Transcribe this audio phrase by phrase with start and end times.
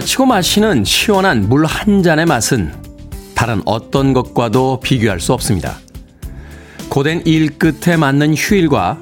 [0.00, 2.72] 마치고 마시는 시원한 물 한 잔의 맛은
[3.34, 5.78] 다른 어떤 것과도 비교할 수 없습니다.
[6.88, 8.98] 고된 일 끝에 맞는 휴일과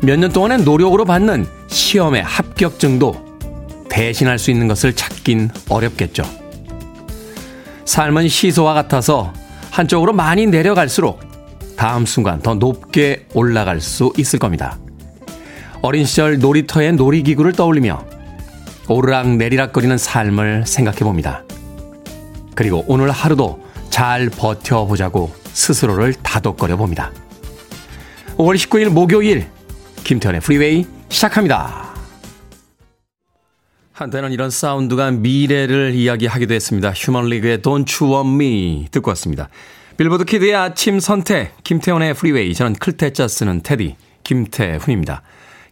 [0.00, 3.14] 몇 년 동안의 노력으로 받는 시험의 합격증도
[3.90, 6.22] 대신할 수 있는 것을 찾긴 어렵겠죠.
[7.84, 9.34] 삶은 시소와 같아서
[9.70, 11.20] 한쪽으로 많이 내려갈수록
[11.76, 14.78] 다음 순간 더 높게 올라갈 수 있을 겁니다.
[15.82, 18.06] 어린 시절 놀이터의 놀이기구를 떠올리며
[18.90, 21.44] 오르락 내리락 거리는 삶을 생각해 봅니다.
[22.56, 27.12] 그리고 오늘 하루도 잘 버텨보자고 스스로를 다독거려 봅니다.
[28.36, 29.46] 5월 19일 목요일
[30.02, 31.94] 김태훈의 프리웨이 시작합니다.
[33.92, 36.90] 한때는 이런 사운드가 미래를 이야기하기도 했습니다.
[36.90, 39.50] 휴먼리그의 Don't You Want Me 듣고 왔습니다.
[39.98, 45.22] 빌보드 kid의 아침 선택 김태훈의 프리웨이 저는 클 태 자 쓰는 테디 김태훈입니다.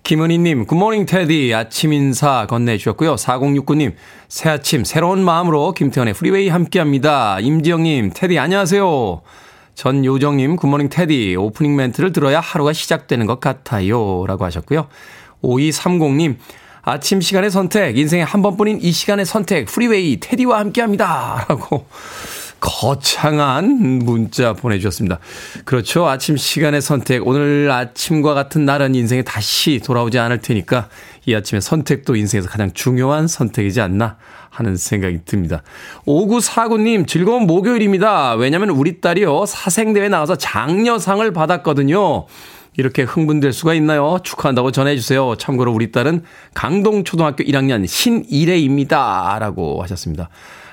[0.08, 1.52] 김은희님, good morning 테디.
[1.52, 3.16] 아침 인사 건네주셨고요.
[3.16, 3.92] 4069님,
[4.26, 7.38] 새 아침, 새로운 마음으로 김태훈의 프리웨이 함께 합니다.
[7.40, 9.20] 임지영님, 테디 안녕하세요.
[9.74, 11.36] 전요정님, good morning 테디.
[11.36, 14.24] 오프닝 멘트를 들어야 하루가 시작되는 것 같아요.
[14.26, 14.86] 라고 하셨고요.
[15.42, 16.36] 5230님,
[16.80, 21.44] 아침 시간의 선택, 인생의 한 번뿐인 이 시간의 선택, 프리웨이, 테디와 함께 합니다.
[21.50, 21.84] 라고
[22.60, 25.18] 거창한 문자 보내주셨습니다.
[25.64, 26.06] 그렇죠.
[26.06, 27.26] 아침 시간의 선택.
[27.26, 30.88] 오늘 아침과 같은 날은 인생에 다시 돌아오지 않을 테니까
[31.26, 34.16] 이 아침의 선택도 인생에서 가장 중요한 선택이지 않나
[34.50, 35.62] 하는 생각이 듭니다.
[36.06, 38.34] 5949님, 즐거운 목요일입니다.
[38.34, 42.26] 왜냐면 우리 딸이요, 사생대회 나가서 장려상을 받았거든요.
[42.76, 44.18] 이렇게 흥분될 수가 있나요?
[44.22, 45.34] 축하한다고 전해주세요.
[45.36, 46.22] 참고로 우리 딸은
[46.54, 49.36] 강동초등학교 1학년 신일혜입니다.
[49.40, 50.28] 라고 하셨습니다.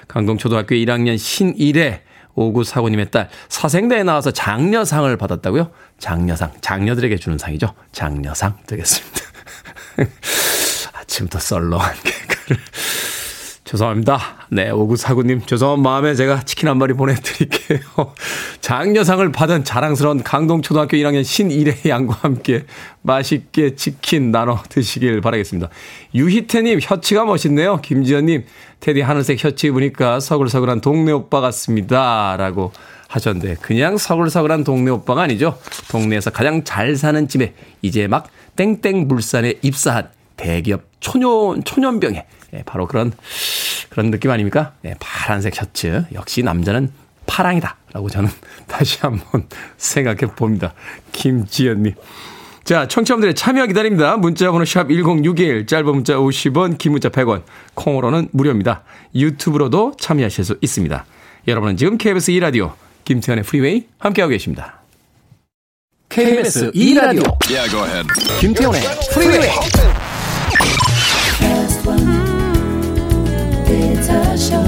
[0.07, 2.03] 강동초등학교 1학년 신일혜
[2.35, 5.71] 5949님의 딸 사생대에 나와서 장려상을 받았다고요?
[5.99, 6.51] 장려상.
[6.61, 7.73] 장녀들에게 주는 상이죠.
[7.91, 9.21] 장려상 되겠습니다.
[10.93, 12.61] 아침부터 썰렁한 개그를.
[13.65, 14.19] 죄송합니다.
[14.49, 17.79] 네, 5949님, 죄송한 마음에 제가 치킨 한 마리 보내드릴게요.
[18.61, 22.65] 장려상을 받은 자랑스러운 강동초등학교 1학년 신일의 양과 함께
[23.01, 25.69] 맛있게 치킨 나눠 드시길 바라겠습니다.
[26.13, 27.81] 유희태님, 혀치가 멋있네요.
[27.81, 28.45] 김지연님,
[28.81, 32.37] 테디 하늘색 혀치 입으니까 서글서글한 동네 오빠 같습니다.
[32.37, 32.71] 라고
[33.07, 35.57] 하셨는데, 그냥 서글서글한 동네 오빠가 아니죠.
[35.89, 42.87] 동네에서 가장 잘 사는 집에 이제 막 땡땡 물산에 입사한 대기업 초년, 초년병에 예, 바로
[42.87, 43.11] 그런,
[43.89, 44.73] 그런 느낌 아닙니까?
[44.85, 46.05] 예, 파란색 셔츠.
[46.13, 46.91] 역시 남자는
[47.25, 47.77] 파랑이다.
[47.93, 48.29] 라고 저는
[48.67, 50.73] 다시 한번 생각해 봅니다.
[51.11, 51.93] 김지연님.
[52.63, 54.17] 자, 청취자분들의 참여 기다립니다.
[54.17, 57.43] 문자번호 sharp 1061, 짧은 문자 50원, 긴 문자 100원,
[57.75, 58.83] 콩으로는 무료입니다.
[59.13, 61.05] 유튜브로도 참여하실 수 있습니다.
[61.47, 62.73] 여러분은 지금 KBS 2라디오,
[63.03, 64.81] 김태훈의 프리웨이 함께하고 계십니다.
[66.09, 68.07] KBS 2라디오, yeah,
[68.39, 68.81] 김태훈의
[69.13, 69.94] 프리웨이.
[74.07, 74.64] 的笑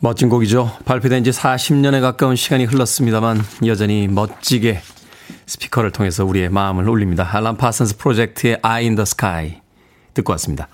[0.00, 0.70] 멋진 곡이죠.
[0.84, 4.80] 발표된 지 40년에 가까운 시간이 흘렀습니다만 여전히 멋지게
[5.46, 7.26] 스피커를 통해서 우리의 마음을 울립니다.
[7.32, 9.62] 알란 파슨스 프로젝트의 Eye in the Sky
[10.12, 10.68] 듣고 왔습니다.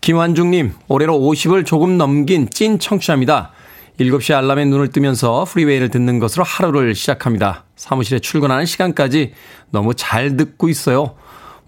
[0.00, 3.50] 김완중님, 올해로 50을 조금 넘긴 찐 청취자입니다.
[3.98, 7.64] 7시 알람에 눈을 뜨면서 프리웨이를 듣는 것으로 하루를 시작합니다.
[7.74, 9.34] 사무실에 출근하는 시간까지
[9.70, 11.16] 너무 잘 듣고 있어요.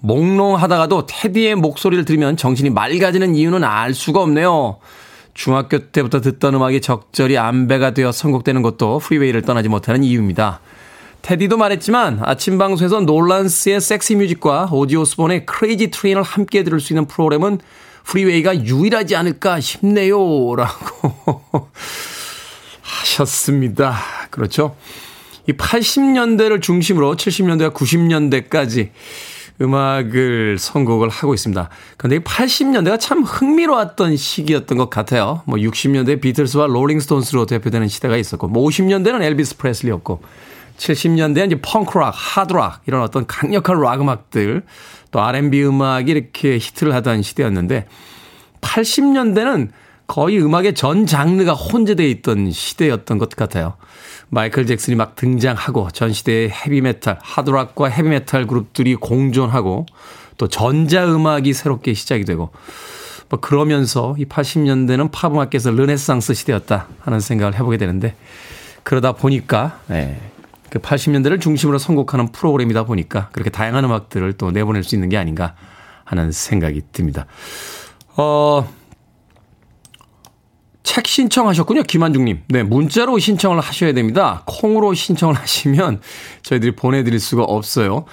[0.02, 4.78] 몽롱하다가도 테디의 목소리를 들으면 정신이 맑아지는 이유는 알 수가 없네요.
[5.34, 10.60] 중학교 때부터 듣던 음악이 적절히 안배가 되어 선곡되는 것도 프리웨이를 떠나지 못하는 이유입니다.
[11.22, 17.06] 테디도 말했지만 아침 방송에서 놀란스의 Sexy Music과 오지 오스본의 Crazy Train을 함께 들을 수 있는
[17.06, 17.60] 프로그램은
[18.04, 20.16] 프리웨이가 유일하지 않을까 싶네요.
[20.56, 21.68] 라고
[22.82, 23.96] 하셨습니다.
[24.30, 24.74] 그렇죠.
[25.48, 28.90] 이 80년대를 중심으로 70년대와 90년대까지
[29.62, 31.68] 음악을 선곡을 하고 있습니다.
[31.96, 35.42] 근데 80년대가 참 흥미로웠던 시기였던 것 같아요.
[35.46, 40.22] 뭐 60년대 비틀스와 롤링스톤스로 대표되는 시대가 있었고, 뭐 50년대는 엘비스 프레슬리였고,
[40.76, 44.62] 70년대는 이제 펑크락, 하드락 이런 어떤 강력한 락 음악들,
[45.10, 47.86] 또 R&B 음악이 이렇게 히트를 하던 시대였는데,
[48.60, 49.68] 80년대는
[50.06, 53.76] 거의 음악의 전 장르가 혼재되어 있던 시대였던 것 같아요.
[54.34, 59.84] 마이클 잭슨이 막 등장하고 전 시대의 헤비메탈, 하드락과 헤비메탈 그룹들이 공존하고
[60.38, 62.50] 또 전자음악이 새롭게 시작이 되고
[63.28, 68.16] 뭐 그러면서 이 80년대는 팝음악계에서 르네상스 시대였다 하는 생각을 해보게 되는데
[68.84, 70.18] 그러다 보니까 네,
[70.70, 75.54] 그 80년대를 중심으로 선곡하는 프로그램이다 보니까 그렇게 다양한 음악들을 또 내보낼 수 있는 게 아닌가
[76.04, 77.26] 하는 생각이 듭니다.
[78.16, 78.66] 어,
[80.82, 81.84] 책 신청하셨군요.
[81.84, 82.42] 김한중님.
[82.48, 84.42] 네, 문자로 신청을 하셔야 됩니다.
[84.46, 86.00] 콩으로 신청을 하시면
[86.42, 88.04] 저희들이 보내드릴 수가 없어요.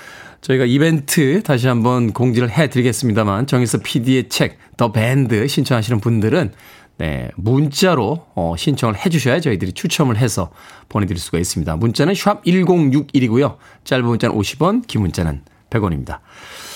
[0.42, 6.54] 저희가 이벤트 다시 한번 공지를 해드리겠습니다만 정에서 PD의 책, 더 밴드 신청하시는 분들은
[6.98, 10.52] 네, 문자로 어, 신청을 해주셔야 저희들이 추첨을 해서
[10.90, 11.76] 보내드릴 수가 있습니다.
[11.78, 13.56] 문자는 샵 1061이고요.
[13.86, 16.20] 짧은 문자는 50원, 긴 문자는 100원입니다.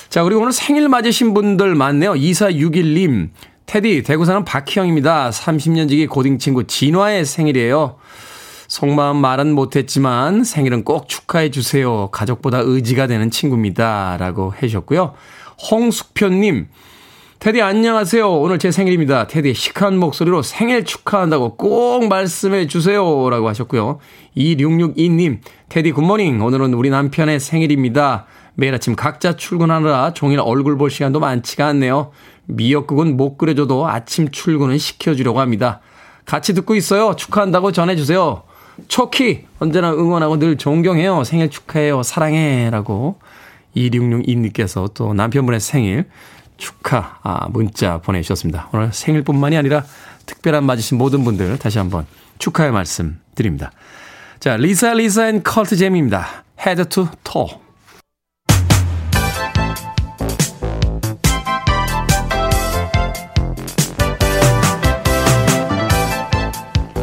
[0.09, 2.13] 자, 그리고 오늘 생일 맞으신 분들 많네요.
[2.13, 3.31] 2461님,
[3.65, 5.29] 테디, 대구 사는 박희영입니다.
[5.29, 7.95] 30년 지기 고딩 친구 진화의 생일이에요.
[8.67, 12.09] 속마음 말은 못했지만 생일은 꼭 축하해 주세요.
[12.11, 14.17] 가족보다 의지가 되는 친구입니다.
[14.19, 15.13] 라고 해주셨고요.
[15.71, 16.67] 홍숙표님,
[17.39, 18.31] 테디 안녕하세요.
[18.31, 19.27] 오늘 제 생일입니다.
[19.27, 23.29] 테디 시크한 목소리로 생일 축하한다고 꼭 말씀해 주세요.
[23.29, 23.99] 라고 하셨고요.
[24.37, 25.39] 2662님,
[25.69, 26.41] 테디 굿모닝.
[26.41, 28.27] 오늘은 우리 남편의 생일입니다.
[28.55, 32.11] 매일 아침 각자 출근하느라 종일 얼굴 볼 시간도 많지가 않네요.
[32.45, 35.79] 미역국은 못 끓여줘도 아침 출근은 시켜주려고 합니다.
[36.25, 37.15] 같이 듣고 있어요.
[37.15, 38.43] 축하한다고 전해주세요.
[38.87, 41.23] 초키 언제나 응원하고 늘 존경해요.
[41.23, 42.03] 생일 축하해요.
[42.03, 42.69] 사랑해.
[42.69, 43.19] 라고
[43.75, 46.05] 2662님께서 또 남편분의 생일
[46.57, 48.69] 축하 아, 문자 보내주셨습니다.
[48.73, 49.83] 오늘 생일뿐만이 아니라
[50.25, 52.05] 특별한 맞으신 모든 분들 다시 한번
[52.39, 53.71] 축하의 말씀 드립니다.
[54.39, 56.43] 자, 리사 리사 앤 컬트 잼입니다.
[56.59, 57.62] Head to toe.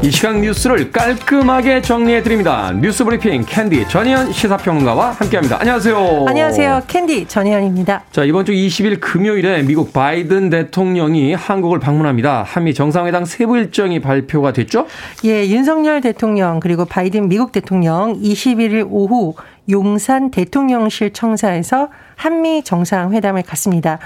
[0.02, 2.73] 이 시각 뉴스를 깔끔하게 정리해 드립니다.
[2.73, 5.58] 뉴스 브리핑 캔디 전희연 시사평론가와 함께합니다.
[5.61, 6.25] 안녕하세요.
[6.26, 6.82] 안녕하세요.
[6.87, 8.05] 캔디 전희연입니다.
[8.11, 12.44] 자 이번 주 20일 금요일에 미국 바이든 대통령이 한국을 방문합니다.
[12.44, 14.87] 한미 정상회담 세부 일정이 발표가 됐죠?
[15.26, 19.35] 예, 윤석열 대통령 그리고 바이든 미국 대통령 21일 오후
[19.69, 23.99] 용산 대통령실 청사에서 한미 정상회담을 갖습니다.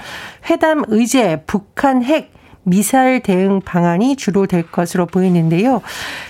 [0.49, 2.34] 회담 의제 북한 핵
[2.65, 5.81] 미사일 대응 방안이 주로 될 것으로 보이는데요.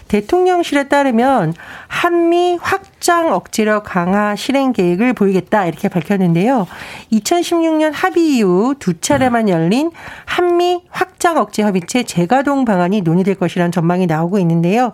[0.10, 1.54] 대통령실에 따르면
[1.88, 6.68] 한미 확장 억지력 강화 실행 계획을 보이겠다 이렇게 밝혔는데요.
[7.12, 9.92] 2016년 합의 이후 두 차례만 열린
[10.26, 14.94] 한미 확장 억제 협의체 재가동 방안이 논의될 것이라는 전망이 나오고 있는데요.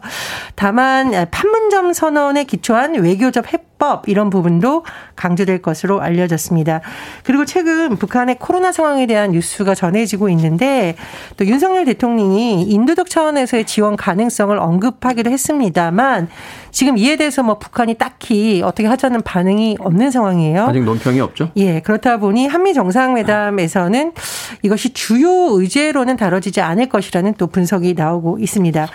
[0.55, 4.85] 다만 판문점 선언에 기초한 외교적 해법 이런 부분도
[5.15, 6.81] 강조될 것으로 알려졌습니다.
[7.23, 10.95] 그리고 최근 북한의 코로나 상황에 대한 뉴스가 전해지고 있는데
[11.35, 16.29] 또 윤석열 대통령이 인도적 차원에서의 지원 가능성을 언급하기도 했습니다만
[16.69, 20.67] 지금 이에 대해서 뭐 북한이 딱히 어떻게 하자는 반응이 없는 상황이에요.
[20.67, 21.49] 아직 논평이 없죠?
[21.57, 24.13] 예, 그렇다 보니 한미 정상회담에서는
[24.61, 28.87] 이것이 주요 의제로는 다뤄지지 않을 것이라는 또 분석이 나오고 있습니다.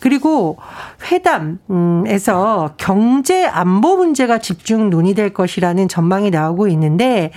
[0.00, 0.58] 그리고
[1.10, 7.30] 회담에서 경제 안보 문제가 집중 논의될 것이라는 전망이 나오고 있는데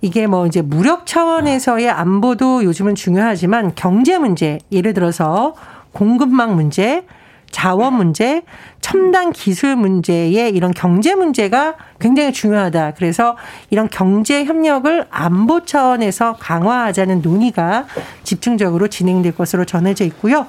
[0.00, 5.54] 이게 뭐 이제 무력 차원에서의 안보도 요즘은 중요하지만 경제 문제, 예를 들어서
[5.92, 7.06] 공급망 문제,
[7.50, 8.42] 자원 문제,
[8.80, 12.94] 첨단 기술 문제의 이런 경제 문제가 굉장히 중요하다.
[12.96, 13.36] 그래서
[13.70, 17.86] 이런 경제 협력을 안보 차원에서 강화하자는 논의가
[18.24, 20.46] 집중적으로 진행될 것으로 전해져 있고요.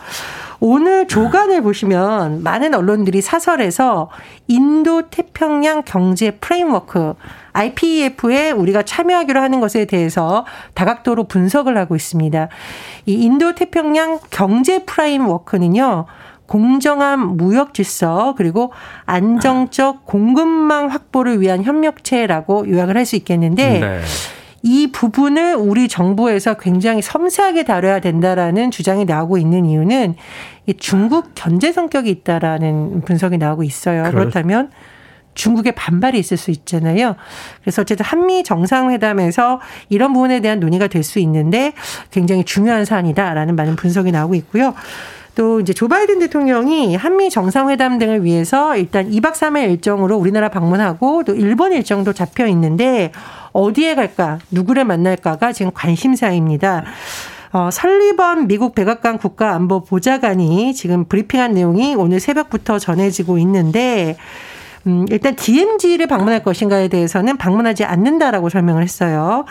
[0.59, 4.09] 오늘 조간을 보시면 많은 언론들이 사설에서
[4.47, 7.13] 인도 태평양 경제 프레임워크
[7.53, 12.49] IPEF에 우리가 참여하기로 하는 것에 대해서 다각도로 분석을 하고 있습니다.
[13.05, 16.05] 이 인도 태평양 경제 프레임워크는요.
[16.47, 18.71] 공정한 무역 질서 그리고
[19.05, 24.01] 안정적 공급망 확보를 위한 협력체라고 요약을 할 수 있겠는데 네.
[24.67, 30.15] 이 부분을 우리 정부에서 굉장히 섬세하게 다뤄야 된다라는 주장이 나오고 있는 이유는
[30.79, 34.09] 중국 견제 성격이 있다라는 분석이 나오고 있어요.
[34.09, 34.71] 그렇다면
[35.35, 37.15] 중국의 반발이 있을 수 있잖아요.
[37.61, 41.73] 그래서 어쨌든 한미 정상회담에서 이런 부분에 대한 논의가 될 수 있는데
[42.09, 44.73] 굉장히 중요한 사안이다라는 많은 분석이 나오고 있고요.
[45.35, 51.23] 또 이제 조 바이든 대통령이 한미 정상회담 등을 위해서 일단 2박 3일 일정으로 우리나라 방문하고
[51.23, 53.11] 또 일본 일정도 잡혀 있는데
[53.55, 56.83] 어디에 갈까, 누구를 만날까가 지금 관심사입니다.
[57.53, 64.17] 어, 설리번 미국 백악관 국가안보 보좌관이 지금 브리핑한 내용이 오늘 새벽부터 전해지고 있는데
[64.87, 69.45] 음, 일단 DMZ를 방문할 것인가에 대해서는 방문하지 않는다라고 설명을 했어요.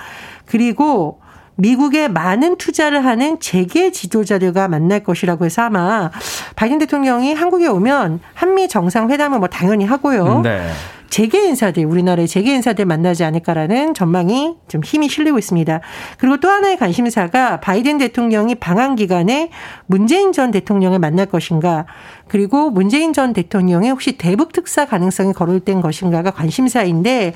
[0.44, 1.20] 그리고
[1.56, 6.10] 미국에 많은 투자를 하는 재계 지도자들과 만날 것이라고 해서 아마
[6.56, 10.42] 바이든 대통령이 한국에 오면 한미 정상회담을 뭐 당연히 하고요.
[10.42, 10.68] 네.
[11.14, 15.80] 재계 인사들 우리나라의 재계 인사들 만나지 않을까라는 전망이 좀 힘이 실리고 있습니다.
[16.18, 19.50] 그리고 또 하나의 관심사가 바이든 대통령이 방한 기간에
[19.86, 21.86] 문재인 전 대통령을 만날 것인가
[22.26, 27.34] 그리고 문재인 전 대통령의 혹시 대북 특사 가능성이 거론된 것인가가 관심사인데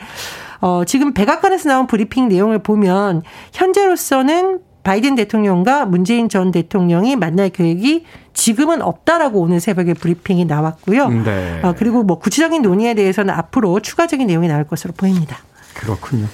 [0.61, 4.59] 어, 지금 백악관에서 나온 브리핑 내용을 보면 현재로서는
[4.89, 11.09] 바이든 대통령과 문재인 전 대통령이 만날 계획이 지금은 없다라고 오늘 새벽에 브리핑이 나왔고요.
[11.11, 11.61] 네.
[11.63, 15.37] 어, 그리고 뭐 구체적인 논의에 대해서는 앞으로 추가적인 내용이 나올 것으로 보입니다.
[15.75, 16.27] 그렇군요.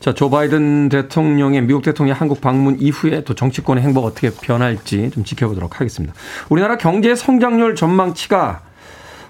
[0.00, 5.22] 자, 조 바이든 대통령의 미국 대통령 한국 방문 이후에 또 정치권의 행보가 어떻게 변할지 좀
[5.22, 6.12] 지켜보도록 하겠습니다.
[6.48, 8.62] 우리나라 경제 성장률 전망치가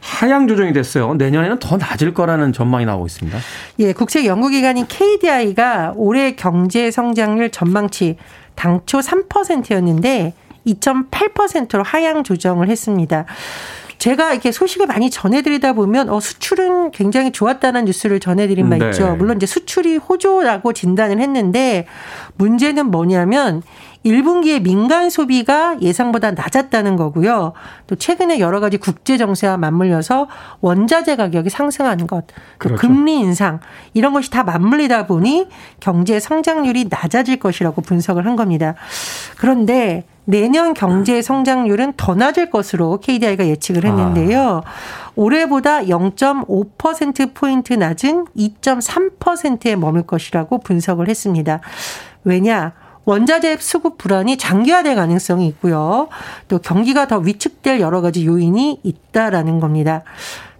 [0.08, 1.14] 하향 조정이 됐어요.
[1.14, 3.38] 내년에는 더 낮을 거라는 전망이 나오고 있습니다.
[3.80, 8.16] 예, 국책 연구기관인 KDI가 올해 경제 성장률 전망치
[8.54, 10.32] 당초 3%였는데
[10.66, 13.26] 2.8%로 하향 조정을 했습니다.
[13.98, 18.86] 제가 이렇게 소식을 많이 전해드리다 보면 어, 수출은 굉장히 좋았다는 뉴스를 전해드린 바 네.
[18.86, 19.16] 있죠.
[19.16, 21.86] 물론 이제 수출이 호조라고 진단을 했는데
[22.36, 23.62] 문제는 뭐냐면
[24.08, 27.52] 1분기에 민간 소비가 예상보다 낮았다는 거고요.
[27.86, 30.28] 또 최근에 여러 가지 국제 정세와 맞물려서
[30.60, 32.24] 원자재 가격이 상승하는 것,
[32.58, 32.80] 그렇죠.
[32.80, 33.60] 금리 인상
[33.94, 35.48] 이런 것이 다 맞물리다 보니
[35.80, 38.74] 경제 성장률이 낮아질 것이라고 분석을 한 겁니다.
[39.36, 44.60] 그런데 내년 경제 성장률은 더 낮을 것으로 KDI가 예측을 했는데요.
[44.62, 44.70] 아.
[45.16, 51.60] 올해보다 0.5%포인트 낮은 2.3%에 머물 것이라고 분석을 했습니다.
[52.24, 52.74] 왜냐?
[53.04, 56.08] 원자재 수급 불안이 장기화될 가능성이 있고요.
[56.48, 60.02] 또 경기가 더 위축될 여러 가지 요인이 있다라는 겁니다.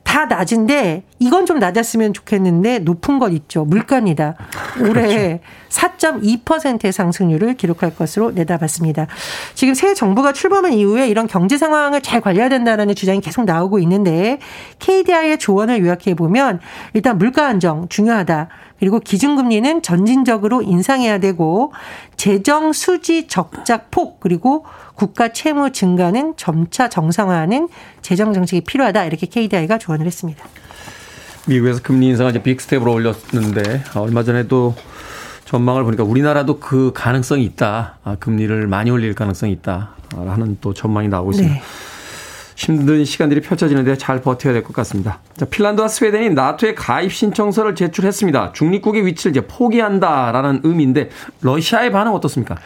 [0.08, 3.66] 다 낮은데 이건 좀 낮았으면 좋겠는데 높은 것 있죠.
[3.66, 4.36] 물가입니다.
[4.80, 5.38] 올해
[5.68, 5.98] 그렇죠.
[5.98, 9.06] 4.2%의 상승률을 기록할 것으로 내다봤습니다.
[9.52, 14.38] 지금 새 정부가 출범한 이후에 이런 경제 상황을 잘 관리해야 된다는 주장이 계속 나오고 있는데
[14.78, 16.60] KDI의 조언을 요약해 보면
[16.94, 18.48] 일단 물가 안정 중요하다.
[18.78, 21.72] 그리고 기준금리는 점진적으로 인상해야 되고
[22.16, 24.64] 재정 수지 적자 폭 그리고
[24.98, 27.68] 국가 채무 증가는 점차 정상화하는
[28.02, 30.44] 재정 정책이 필요하다 이렇게 KDI가 조언을 했습니다.
[31.46, 34.74] 미국에서 금리 인상을 이제 빅스텝으로 올렸는데 얼마 전에도
[35.44, 37.98] 전망을 보니까 우리나라도 그 가능성이 있다.
[38.02, 39.90] 아, 금리를 많이 올릴 가능성이 있다.
[40.14, 41.54] 하는 또 전망이 나오고 있습니다.
[41.54, 41.62] 네.
[42.58, 45.20] 힘든 시간들이 펼쳐지는데 잘 버텨야 될 것 같습니다.
[45.36, 48.52] 자, 핀란드와 스웨덴이 나토에 가입 신청서를 제출했습니다.
[48.52, 51.10] 중립국의 위치를 이제 포기한다라는 의미인데
[51.40, 52.56] 러시아의 반응 어떻습니까?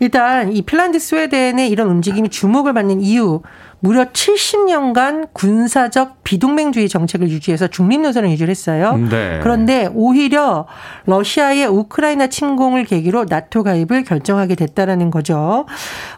[0.00, 3.40] 일단 이 핀란드 스웨덴의 이런 움직임이 주목을 받는 이유
[3.80, 8.96] 무려 70년간 군사적 비동맹주의 정책을 유지해서 중립 노선을 유지를 했어요.
[8.96, 9.38] 네.
[9.42, 10.66] 그런데 오히려
[11.06, 15.66] 러시아의 우크라이나 침공을 계기로 나토 가입을 결정하게 됐다라는 거죠.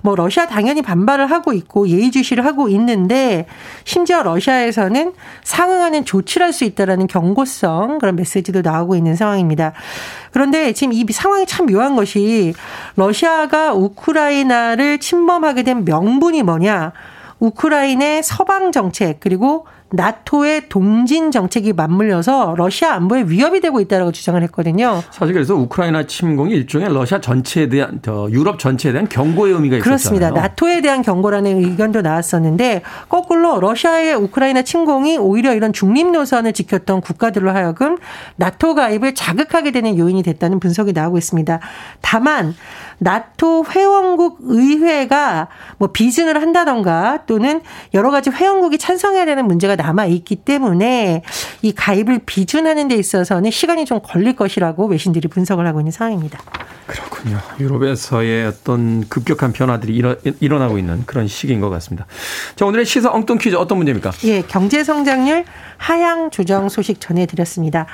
[0.03, 3.47] 뭐 러시아 당연히 반발을 하고 있고 예의주시를 하고 있는데
[3.85, 5.13] 심지어 러시아에서는
[5.43, 9.73] 상응하는 조치를 할 수 있다라는 경고성 그런 메시지도 나오고 있는 상황입니다.
[10.33, 12.55] 그런데 지금 이 상황이 참 묘한 것이
[12.97, 16.93] 러시아가 우크라이나를 침범하게 된 명분이 뭐냐?
[17.41, 25.03] 우크라이나의 서방 정책 그리고 나토의 동진 정책이 맞물려서 러시아 안보에 위협이 되고 있다고 주장을 했거든요.
[25.11, 29.83] 사실 그래서 우크라이나 침공이 일종의 러시아 전체에 대한 유럽 전체에 대한 경고의 의미가 있었잖아요.
[29.83, 30.31] 그렇습니다.
[30.31, 37.51] 나토에 대한 경고라는 의견도 나왔었는데 거꾸로 러시아의 우크라이나 침공이 오히려 이런 중립 노선을 지켰던 국가들로
[37.51, 37.99] 하여금
[38.37, 41.59] 나토 가입을 자극하게 되는 요인이 됐다는 분석이 나오고 있습니다.
[42.01, 42.55] 다만
[42.99, 47.61] 나토 회원국 의회가 뭐 비준을 한다던가 또는
[47.95, 51.23] 여러 가지 회원국이 찬성해야 되는 문제가 남아 있기 때문에
[51.63, 56.39] 이 가입을 비준하는 데 있어서는 시간이 좀 걸릴 것이라고 외신들이 분석을 하고 있는 상황입니다.
[56.87, 57.39] 그렇군요.
[57.59, 62.07] 유럽에서의 어떤 급격한 변화들이 일어, 일어나고 있는 그런 시기인 것 같습니다.
[62.57, 64.11] 자, 오늘의 시사 엉뚱 퀴즈 어떤 문제입니까?
[64.25, 65.45] 예, 경제 성장률
[65.77, 67.87] 하향 조정 소식 전해드렸습니다.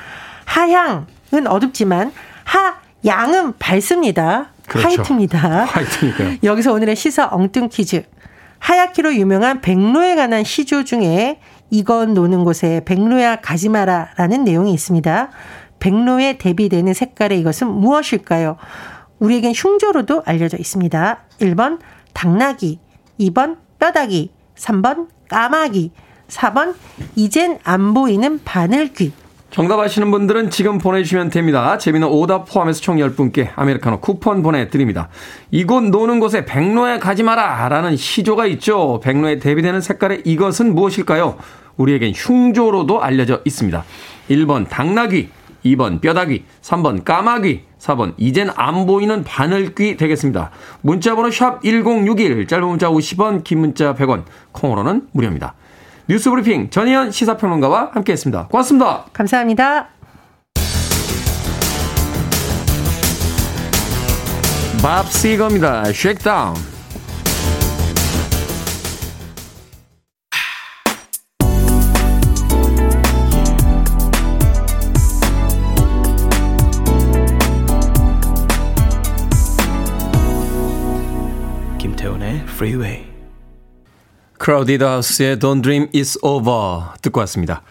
[0.45, 2.11] 하향은 어둡지만
[2.43, 4.49] 하양은 밝습니다.
[4.67, 4.87] 그렇죠.
[4.87, 5.65] 화이트입니다.
[5.65, 6.37] 화이트니까요.
[6.43, 8.03] 여기서 오늘의 시사 엉뚱 퀴즈.
[8.59, 11.39] 하얗기로 유명한 백로에 관한 시조 중에
[11.69, 15.29] 이건 노는 곳에 백로야 가지 마라 라는 내용이 있습니다.
[15.79, 18.57] 백로에 대비되는 색깔의 이것은 무엇일까요?
[19.19, 21.19] 우리에겐 흉조로도 알려져 있습니다.
[21.39, 21.79] 1번
[22.13, 22.79] 당나귀,
[23.19, 25.91] 2번 뼈다귀, 3번 까마귀,
[26.27, 26.75] 4번
[27.15, 29.26] 이젠 안 보이는 바늘귀.
[29.57, 31.79] 정답 아시는 분들은 지금 보내주시면 됩니다.
[31.79, 35.09] 재미는 오답 포함해서 총 10분께 아메리카노 쿠폰 보내드립니다.
[35.49, 38.99] 이곳 노는 곳에 백로에 가지 마라 라는 시조가 있죠.
[39.03, 41.37] 백로에 대비되는 색깔의 이것은 무엇일까요?
[41.77, 43.83] 우리에겐 흉조로도 알려져 있습니다.
[44.29, 45.29] 1번 당나귀,
[45.65, 50.51] 2번 뼈다귀, 3번 까마귀, 4번 이젠 안 보이는 바늘귀 되겠습니다.
[50.81, 54.21] 문자번호 샵 1061, 짧은 문자 50원, 긴 문자 100원,
[54.51, 55.55] 콩으로는 무료입니다.
[56.09, 58.47] 뉴스 브리핑 전희연 시사평론가와 함께했습니다.
[58.47, 59.05] 고맙습니다.
[59.11, 59.89] 감사합니다.
[64.81, 65.83] 밥 시거입니다.
[65.91, 66.55] Shakedown.
[81.77, 83.06] 김태훈의 Freeway.
[84.37, 87.61] 크라우디드 하우스의 Don't Dream It's Over 듣고 왔습니다.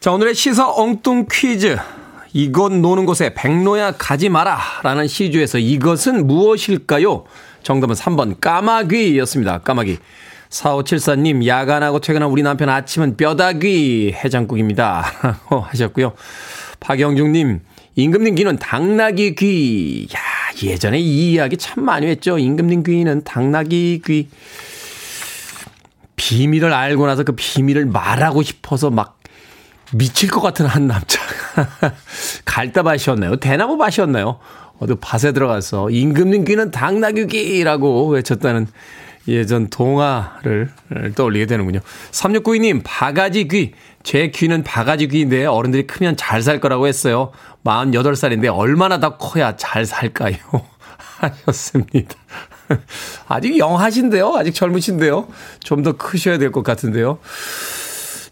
[0.00, 1.76] 자, 오늘의 시사 엉뚱 퀴즈.
[2.32, 7.24] 이곳 노는 곳에 백로야 가지 마라 라는 시주에서 이것은 무엇일까요?
[7.62, 9.58] 정답은 3번 까마귀였습니다.
[9.58, 9.98] 까마귀.
[10.48, 15.04] 4574님, 야간하고 퇴근한 우리 남편 아침은 뼈다귀 해장국입니다.
[15.48, 16.12] 하셨고요.
[16.80, 17.60] 박영중님,
[17.94, 20.08] 임금님 귀는 당나귀 귀.
[20.14, 20.20] 야,
[20.62, 22.38] 예전에 이 이야기 참 많이 했죠.
[22.38, 24.28] 임금님 귀는 당나귀 귀.
[26.28, 29.18] 비밀을 알고 나서 그 비밀을 말하고 싶어서 막
[29.92, 31.26] 미칠 것 같은 한 남자가
[32.44, 33.36] 갈다밭이었나요?
[33.36, 34.38] 대나무 밭이었나요?
[34.78, 38.68] 어디 밭에 들어가서 임금님 귀는 당나귀 귀라고 외쳤다는
[39.28, 40.70] 예전 동화를
[41.14, 41.80] 떠올리게 되는군요.
[42.10, 43.72] 3692님, 바가지 귀.
[44.02, 47.30] 제 귀는 바가지 귀인데 어른들이 크면 잘 살 거라고 했어요.
[47.64, 50.36] 48살인데 얼마나 더 커야 잘 살까요?
[51.20, 52.16] 하셨습니다.
[53.28, 54.34] 아직 영하신데요?
[54.36, 55.28] 아직 젊으신데요?
[55.60, 57.18] 좀 더 크셔야 될 것 같은데요?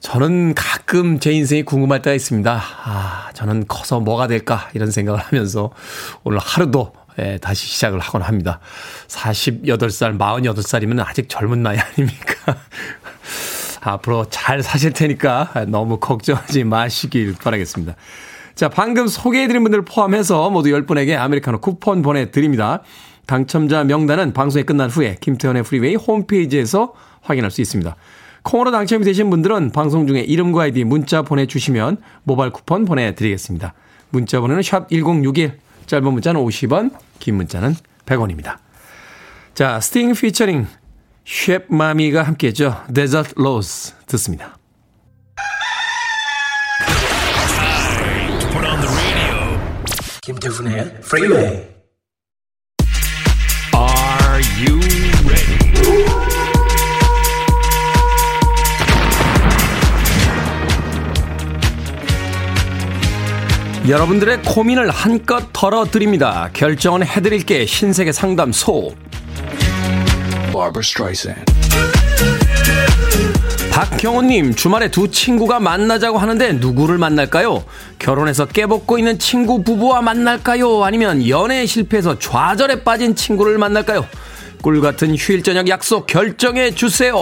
[0.01, 2.63] 저는 가끔 제 인생이 궁금할 때가 있습니다.
[2.85, 4.69] 아, 저는 커서 뭐가 될까?
[4.75, 5.71] 이런 생각을 하면서
[6.25, 8.61] 오늘 하루도 예, 다시 시작을 하곤 합니다.
[9.09, 12.57] 48살, 48살이면 아직 젊은 나이 아닙니까?
[13.83, 17.95] 앞으로 잘 사실 테니까 너무 걱정하지 마시길 바라겠습니다.
[18.55, 22.83] 자, 방금 소개해드린 분들 포함해서 모두 10분에게 아메리카노 쿠폰 보내드립니다.
[23.31, 27.95] 당첨자 명단은 방송이 끝난 후에 김태훈의 프리웨이 홈페이지에서 확인할 수 있습니다.
[28.43, 33.73] 콩으로 당첨이 되신 분들은 방송 중에 이름과 아이디 문자 보내주시면 모바일 쿠폰 보내드리겠습니다.
[34.09, 36.91] 문자 번호는 샵 1061, 짧은 문자는 50원,
[37.21, 38.57] 긴 문자는 100원입니다.
[39.55, 40.67] 자, 스팅 피처링
[41.25, 42.83] 셰브 마미가 함께했죠.
[42.93, 44.59] Desert Rose 듣습니다.
[50.23, 50.97] 김태훈의.
[51.15, 51.80] Are
[63.91, 66.49] 여러분들의 고민을 한껏 털어드립니다.
[66.53, 68.95] 결정은 해드릴게 신세계 상담소.
[73.73, 77.65] 박경호님, 주말에 두 친구가 만나자고 하는데 누구를 만날까요?
[77.99, 80.85] 결혼해서 깨벗고 있는 친구 부부와 만날까요?
[80.85, 84.07] 아니면 연애에 실패해서 좌절에 빠진 친구를 만날까요?
[84.63, 87.17] 꿀 같은 휴일 저녁 약속 결정해 주세요.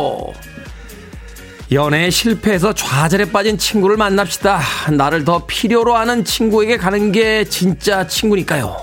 [1.70, 4.58] 연애에 실패해서 좌절에 빠진 친구를 만납시다.
[4.96, 8.74] 나를 더 필요로 하는 친구에게 가는 게 진짜 친구니까요.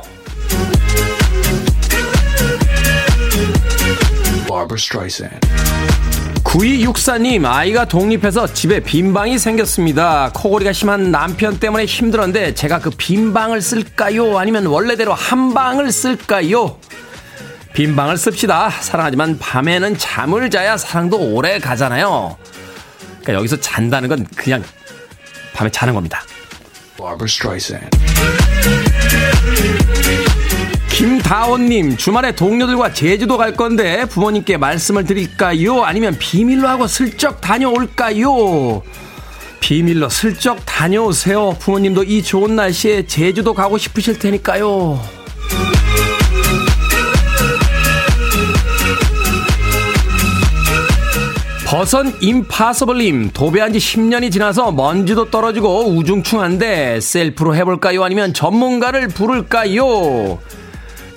[6.44, 10.32] 9264님, 아이가 독립해서 집에 빈방이 생겼습니다.
[10.36, 14.38] 코골이가 심한 남편 때문에 힘들었는데 제가 그 빈방을 쓸까요?
[14.38, 16.78] 아니면 원래대로 한 방을 쓸까요?
[17.74, 18.70] 빈방을 씁시다.
[18.70, 22.38] 사랑하지만 밤에는 잠을 자야 사랑도 오래 가잖아요.
[23.26, 24.64] 그러니까 여기서 잔다는 건 그냥
[25.54, 26.22] 밤에 자는 겁니다.
[30.90, 35.84] 김다원님, 주말에 동료들과 제주도 갈 건데 부모님께 말씀을 드릴까요?
[35.84, 38.82] 아니면 비밀로 하고 슬쩍 다녀올까요?
[39.60, 41.58] 비밀로 슬쩍 다녀오세요.
[41.60, 45.02] 부모님도 이 좋은 날씨에 제주도 가고 싶으실 테니까요.
[51.66, 58.04] 버선 임파서블님 도배한 지 10년이 지나서 먼지도 떨어지고 우중충한데 셀프로 해볼까요?
[58.04, 60.38] 아니면 전문가를 부를까요?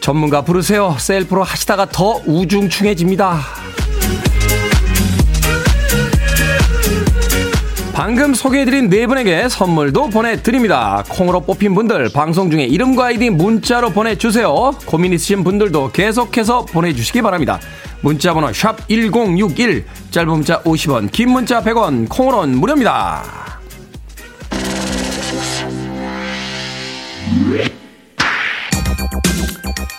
[0.00, 0.96] 전문가 부르세요.
[0.98, 3.67] 셀프로 하시다가 더 우중충해집니다.
[7.98, 11.02] 방금 소개해드린 네 분에게 선물도 보내드립니다.
[11.08, 14.70] 콩으로 뽑힌 분들 방송 중에 이름과 아이디 문자로 보내주세요.
[14.86, 17.58] 고민 있으신 분들도 계속해서 보내주시기 바랍니다.
[18.02, 23.24] 문자번호 샵 1061, 짧은 문자 50원, 긴 문자 100원, 콩으로는 무료입니다.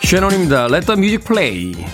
[0.04, 0.68] 쉐논입니다.
[0.70, 1.86] The music play.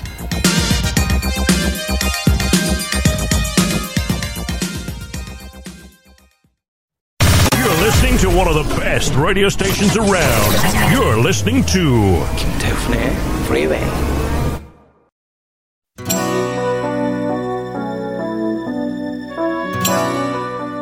[8.36, 10.52] One of the best radio stations around.
[10.91, 13.82] You're listening to 김태훈의 Freeway.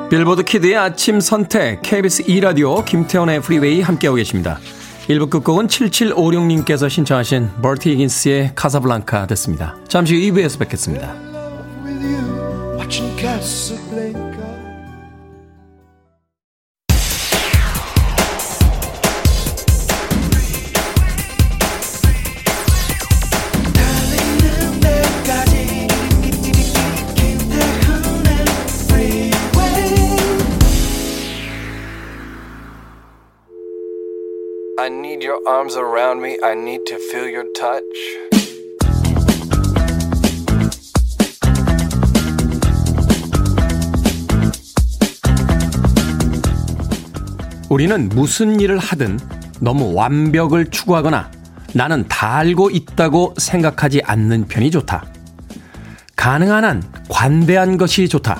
[0.10, 4.60] 빌보드 키드의 아침 선택 KBS 2라디오 김태훈의 프리웨이 함께하고 계십니다.
[5.08, 9.76] 1부 끝곡은 7756님께서 신청하신 버티 히긴스의 카사블랑카 됐습니다.
[9.88, 11.14] 잠시 후 2부에서 뵙겠습니다.
[35.34, 36.38] Your arms around me.
[36.44, 37.84] I need to feel your touch.
[47.70, 49.18] 우리는 무슨 일을 하든
[49.60, 51.32] 너무 완벽을 추구하거나
[51.74, 55.06] 나는 다 알고 있다고 생각하지 않는 편이 좋다.
[56.16, 58.40] 가능한 한 관대한 것이 좋다.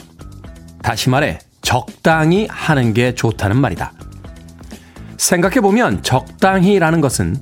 [0.84, 3.94] 다시 말해, 적당히 하는 게 좋다는 말이다.
[5.18, 7.36] 생각해보면 적당히라는 것은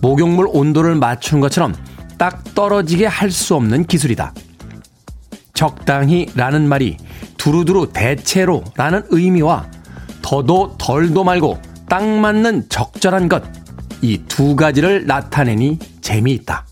[0.00, 1.74] 목욕물 온도를 맞추는 것처럼
[2.18, 4.32] 딱 떨어지게 할 수 없는 기술이다.
[5.54, 6.96] 적당히라는 말이
[7.36, 9.66] 두루두루 대체로 라는 의미와
[10.22, 13.42] 더도 덜도 말고 딱 맞는 적절한 것,
[14.02, 16.66] 이 두 가지를 나타내니 재미있다.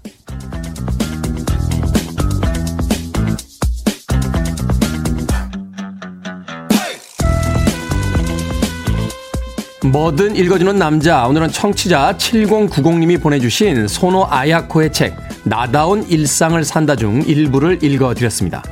[9.85, 11.27] 뭐든 읽어주는 남자.
[11.27, 18.62] 오늘은 청취자 7090님이 보내주신 소노 아야코의 책, 나다운 일상을 산다 중 일부를 읽어드렸습니다.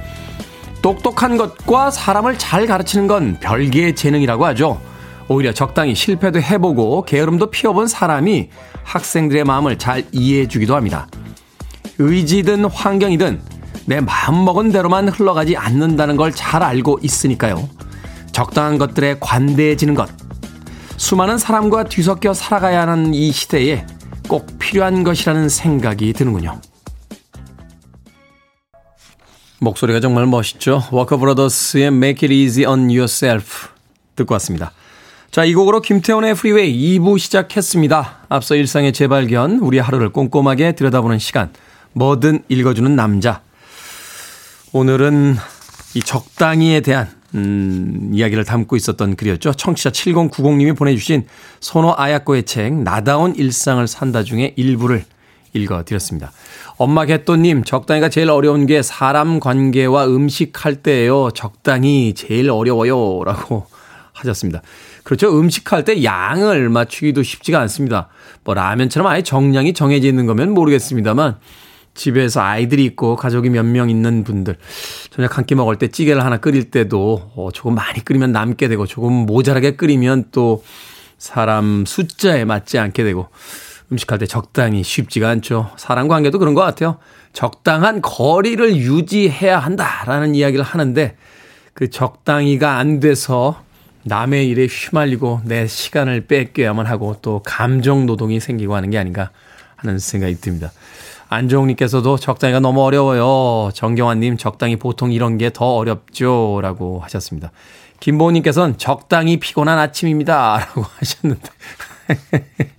[0.83, 4.81] 똑똑한 것과 사람을 잘 가르치는 건 별개의 재능이라고 하죠.
[5.27, 8.49] 오히려 적당히 실패도 해보고 게으름도 피워본 사람이
[8.85, 11.09] 학생들의 마음을 잘 이해해주기도 합니다.
[11.99, 13.41] 의지든 환경이든
[13.87, 17.69] 내 마음먹은 대로만 흘러가지 않는다는 걸 잘 알고 있으니까요.
[18.31, 20.09] 적당한 것들에 관대해지는 것,
[21.01, 23.87] 수많은 사람과 뒤섞여 살아가야 하는 이 시대에
[24.29, 26.61] 꼭 필요한 것이라는 생각이 드는군요.
[29.61, 30.83] 목소리가 정말 멋있죠.
[30.93, 33.69] 워커 브라더스의 Make It Easy on Yourself
[34.15, 34.73] 듣고 왔습니다.
[35.31, 38.27] 자, 이 곡으로 김태훈의 프리웨이 2부 시작했습니다.
[38.29, 41.51] 앞서 일상의 재발견, 우리 하루를 꼼꼼하게 들여다보는 시간,
[41.95, 43.41] 뭐든 읽어주는 남자.
[44.73, 45.37] 오늘은
[45.95, 49.53] 이 적당히에 대한 음, 이야기를 담고 있었던 글이었죠.
[49.53, 51.27] 청취자 7090님이 보내주신
[51.61, 55.05] 손호 아야코의 책 나다운 일상을 산다 중에 일부를
[55.53, 56.33] 읽어드렸습니다.
[56.77, 61.31] 엄마 개또님 적당히가 제일 어려운 게 사람 관계와 음식 할 때예요.
[61.33, 63.23] 적당히 제일 어려워요.
[63.25, 63.67] 라고
[64.13, 64.63] 하셨습니다.
[65.03, 65.37] 그렇죠.
[65.39, 68.09] 음식할 때 양을 맞추기도 쉽지가 않습니다.
[68.45, 71.37] 뭐 라면처럼 아예 정량이 정해져 있는 거면 모르겠습니다만
[71.95, 74.57] 집에서 아이들이 있고 가족이 몇 명 있는 분들
[75.11, 78.87] 저녁 한 끼 먹을 때 찌개를 하나 끓일 때도 어, 조금 많이 끓이면 남게 되고
[78.87, 80.63] 조금 모자라게 끓이면 또
[81.19, 83.29] 사람 숫자에 맞지 않게 되고
[83.93, 85.71] 음식할 때 적당히 쉽지가 않죠.
[85.77, 86.99] 사람 관계도 그런 것 같아요.
[87.33, 91.17] 적당한 거리를 유지해야 한다라는 이야기를 하는데
[91.75, 93.63] 그 적당히가 안 돼서
[94.05, 99.31] 남의 일에 휘말리고 내 시간을 뺏겨야만 하고 또 감정 노동이 생기고 하는 게 아닌가
[99.77, 100.73] 하는 생각이 듭니다.
[101.31, 103.71] 안종욱님께서도 적당히가 너무 어려워요.
[103.73, 106.59] 정경환님 적당히 보통 이런 게 더 어렵죠.
[106.61, 107.53] 라고 하셨습니다.
[108.01, 110.59] 김보호님께서는 적당히 피곤한 아침입니다.
[110.67, 111.49] 라고 하셨는데.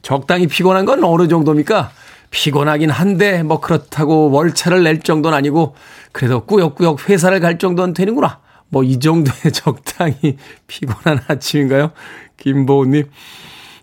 [0.00, 1.90] 적당히 피곤한 건 어느 정도입니까?
[2.30, 5.74] 피곤하긴 한데 뭐 그렇다고 월차를 낼 정도는 아니고
[6.12, 8.40] 그래도 꾸역꾸역 회사를 갈 정도는 되는구나.
[8.70, 11.90] 뭐 이 정도의 적당히 피곤한 아침인가요?
[12.38, 13.10] 김보호님.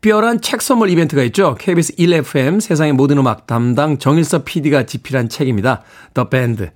[0.00, 1.56] 특별한 책 선물 이벤트가 있죠.
[1.56, 5.82] KBS 1FM 세상의 모든 음악 담당 정일서 PD가 집필한 책입니다.
[6.14, 6.70] The Band.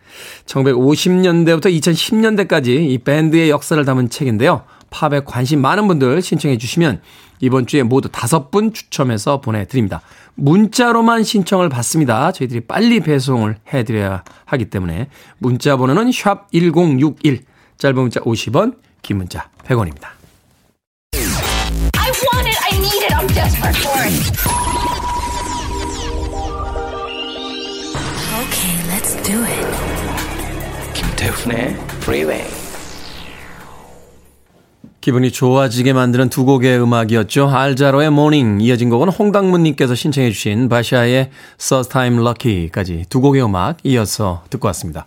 [0.44, 4.64] 1950년대부터 2010년대까지 이 밴드의 역사를 담은 책인데요.
[4.90, 7.00] 팝에 관심 많은 분들 신청해 주시면
[7.40, 10.02] 이번 주에 모두 다섯 분 추첨해서 보내드립니다.
[10.34, 12.30] 문자로만 신청을 받습니다.
[12.30, 15.08] 저희들이 빨리 배송을 해드려야 하기 때문에
[15.38, 17.40] 문자 번호는 샵 1061,
[17.78, 20.23] 짧은 문자 50원, 긴 문자 100원입니다.
[22.32, 22.58] Want it.
[22.60, 23.12] I need it.
[23.12, 24.14] I'm desperate for it.
[28.42, 29.66] Okay, let's do it.
[30.94, 32.44] 김태훈의 Freeway.
[35.00, 37.50] 기분이 좋아지게 만드는 두 곡의 음악이었죠.
[37.50, 44.44] 알자로의 모닝, 이어진 곡은 홍당무님께서 신청해 주신 바샤의 First Time Lucky까지 두 곡의 음악 이어서
[44.48, 45.04] 듣고 왔습니다.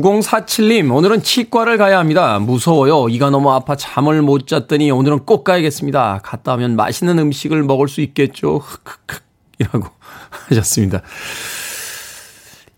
[0.00, 2.40] 9047님, 오늘은 치과를 가야 합니다.
[2.40, 3.08] 무서워요.
[3.08, 6.20] 이가 너무 아파 잠을 못 잤더니 오늘은 꼭 가야겠습니다.
[6.24, 8.58] 갔다 오면 맛있는 음식을 먹을 수 있겠죠.
[8.58, 9.22] 흑흑흑.
[9.60, 9.86] 이라고
[10.48, 11.02] 하셨습니다.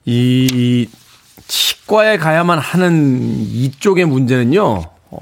[0.05, 0.89] 이
[1.49, 5.19] 치과에 가야만 하는 이쪽의 문제는요, 어,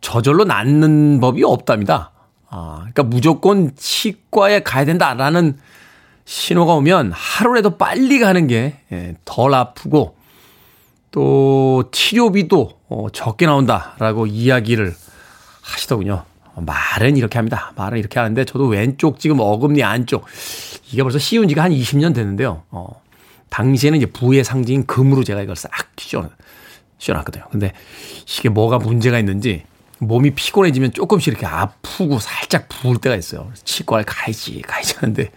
[0.00, 2.12] 저절로 낫는 법이 없답니다.
[2.48, 5.58] 아, 그러니까 무조건 치과에 가야 된다라는
[6.24, 10.16] 신호가 오면 하루라도 빨리 가는 게덜 예, 아프고
[11.14, 14.92] 또 치료비도 어, 적게 나온다라고 이야기를
[15.62, 16.24] 하시더군요.
[16.56, 17.72] 말은 이렇게 합니다.
[17.76, 20.26] 말은 이렇게 하는데 저도 왼쪽 지금 어금니 안쪽
[20.90, 22.64] 이게 벌써 씌운 지가 한 20년 됐는데요.
[22.70, 23.00] 어,
[23.48, 26.28] 당시에는 이제 부의 상징인 금으로 제가 이걸 싹 씌워,
[26.98, 27.44] 씌워놨거든요.
[27.52, 27.72] 근데
[28.36, 29.62] 이게 뭐가 문제가 있는지
[30.00, 33.52] 몸이 피곤해지면 조금씩 이렇게 아프고 살짝 부을 때가 있어요.
[33.62, 35.30] 치과를 가야지, 가야지 하는데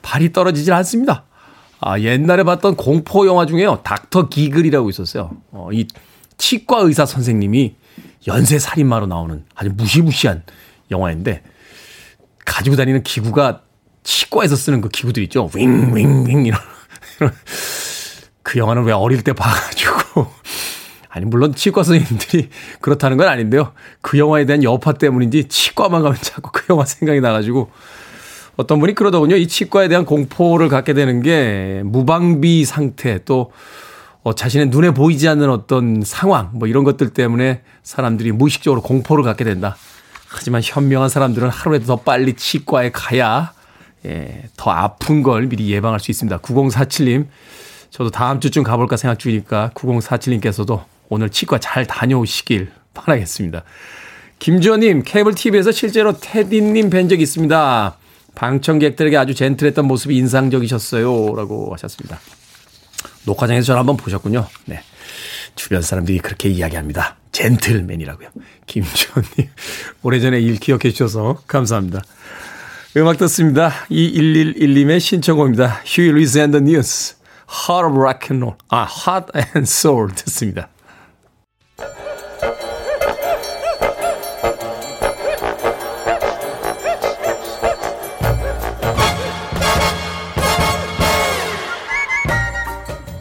[0.00, 1.26] 발이 떨어지질 않습니다.
[1.84, 3.80] 아, 옛날에 봤던 공포 영화 중에요.
[3.82, 5.32] 닥터 기글이라고 있었어요.
[5.50, 5.88] 어, 이
[6.38, 7.74] 치과 의사 선생님이
[8.28, 10.44] 연쇄 살인마로 나오는 아주 무시무시한
[10.92, 11.42] 영화인데
[12.44, 13.62] 가지고 다니는 기구가
[14.04, 15.50] 치과에서 쓰는 그 기구들 있죠.
[15.54, 16.60] 윙윙윙 이런,
[17.18, 17.32] 이런
[18.44, 20.26] 그 영화는 왜 어릴 때 봐가지고
[21.10, 22.48] 아니 물론 치과 선생님들이
[22.80, 23.72] 그렇다는 건 아닌데요.
[24.00, 27.70] 그 영화에 대한 여파 때문인지 치과만 가면 자꾸 그 영화 생각이 나가지고
[28.56, 29.36] 어떤 분이 그러더군요.
[29.36, 33.52] 이 치과에 대한 공포를 갖게 되는 게 무방비 상태 또
[34.22, 39.44] 어, 자신의 눈에 보이지 않는 어떤 상황 뭐 이런 것들 때문에 사람들이 무의식적으로 공포를 갖게
[39.44, 39.76] 된다.
[40.28, 43.52] 하지만 현명한 사람들은 하루에도 더 빨리 치과에 가야
[44.04, 46.38] 예, 더 아픈 걸 미리 예방할 수 있습니다.
[46.38, 47.26] 9047님
[47.90, 53.64] 저도 다음 주쯤 가볼까 생각 중이니까 9047님께서도 오늘 치과 잘 다녀오시길 바라겠습니다.
[54.38, 57.96] 김주호님, 케이블 TV에서 실제로 테디님 뵌 적 있습니다.
[58.34, 61.34] 방청객들에게 아주 젠틀했던 모습이 인상적이셨어요.
[61.34, 62.18] 라고 하셨습니다.
[63.26, 64.46] 녹화장에서 저를 한번 보셨군요.
[64.66, 64.82] 네.
[65.54, 67.16] 주변 사람들이 그렇게 이야기합니다.
[67.32, 68.28] 젠틀맨이라고요.
[68.66, 69.50] 김주호님,
[70.02, 72.02] 오래전에 일 기억해 주셔서 감사합니다.
[72.96, 73.70] 음악 듣습니다.
[73.90, 75.82] 2111님의 신청곡입니다.
[75.84, 77.16] Huey Lewis and the News.
[77.68, 78.56] Heart of Rock and Roll.
[78.68, 80.68] 아, Heart and Soul 듣습니다.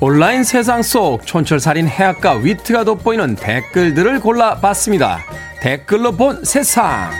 [0.04, 5.20] 온라인 세상 속 촌철살인 해학과 위트가 돋보이는 댓글들을 골라봤습니다.
[5.60, 7.12] 댓글로 본 세상.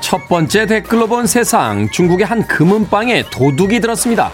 [0.00, 1.88] 첫 번째 댓글로 본 세상.
[1.92, 4.32] 중국의 한 금은방에 도둑이 들었습니다.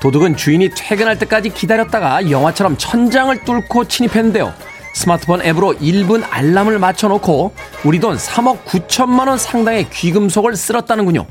[0.00, 4.71] 도둑은 주인이 퇴근할 때까지 기다렸다가 영화처럼 천장을 뚫고 침입했는데요.
[4.92, 11.26] 스마트폰 앱으로 1분 알람을 맞춰놓고 우리 돈 3억 9천만 원 상당의 귀금속을 쓸었다는군요.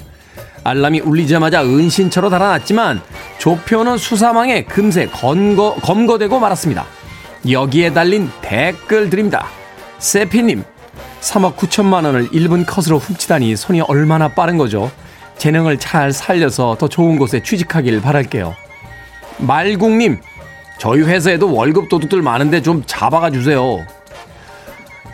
[0.64, 3.02] 알람이 울리자마자 은신처로 달아났지만
[3.40, 6.86] 조표는 수사망에 금세 건거, 검거되고 말았습니다.
[7.50, 9.48] 여기에 달린 댓글들입니다.
[9.98, 10.64] 세피님,
[11.22, 14.92] 3억 9천만 원을 1분 컷으로 훔치다니 손이 얼마나 빠른 거죠.
[15.38, 18.56] 재능을 잘 살려서 더 좋은 곳에 취직하길 바랄게요.
[19.38, 20.20] 말국님,
[20.82, 23.86] 저희 회사에도 월급 도둑들 많은데 좀 잡아가 주세요.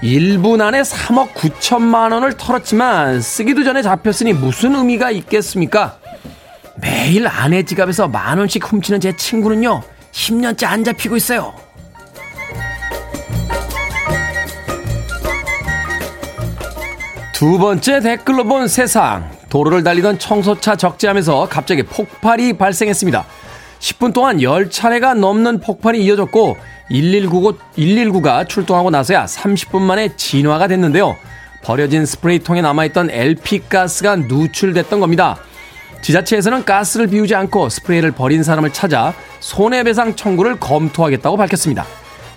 [0.01, 5.97] 1분 안에 3억 9천만 원을 털었지만 쓰기도 전에 잡혔으니 무슨 의미가 있겠습니까?
[6.77, 11.53] 매일 아내 지갑에서 만 원씩 훔치는 제 친구는요, 10년째 안 잡히고 있어요.
[17.34, 19.30] 두 번째 댓글로 본 세상.
[19.49, 23.25] 도로를 달리던 청소차 적재하면서 갑자기 폭발이 발생했습니다.
[23.88, 26.58] 10분 동안 10차례가 넘는 폭발이 이어졌고
[26.89, 31.15] 119, 119가 출동하고 나서야 30분 만에 진화가 됐는데요.
[31.63, 35.38] 버려진 스프레이통에 남아있던 LP가스가 누출됐던 겁니다.
[36.02, 41.86] 지자체에서는 가스를 비우지 않고 스프레이를 버린 사람을 찾아 손해배상 청구를 검토하겠다고 밝혔습니다.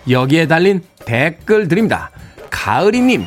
[0.09, 2.11] 여기에 달린 댓글 드립니다.
[2.51, 3.27] 가을이님,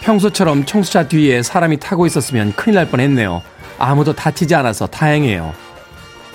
[0.00, 3.42] 평소처럼 청소차 뒤에 사람이 타고 있었으면 큰일 날 뻔했네요.
[3.78, 5.52] 아무도 다치지 않아서 다행이에요.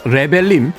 [0.06, 0.72] 레벨님,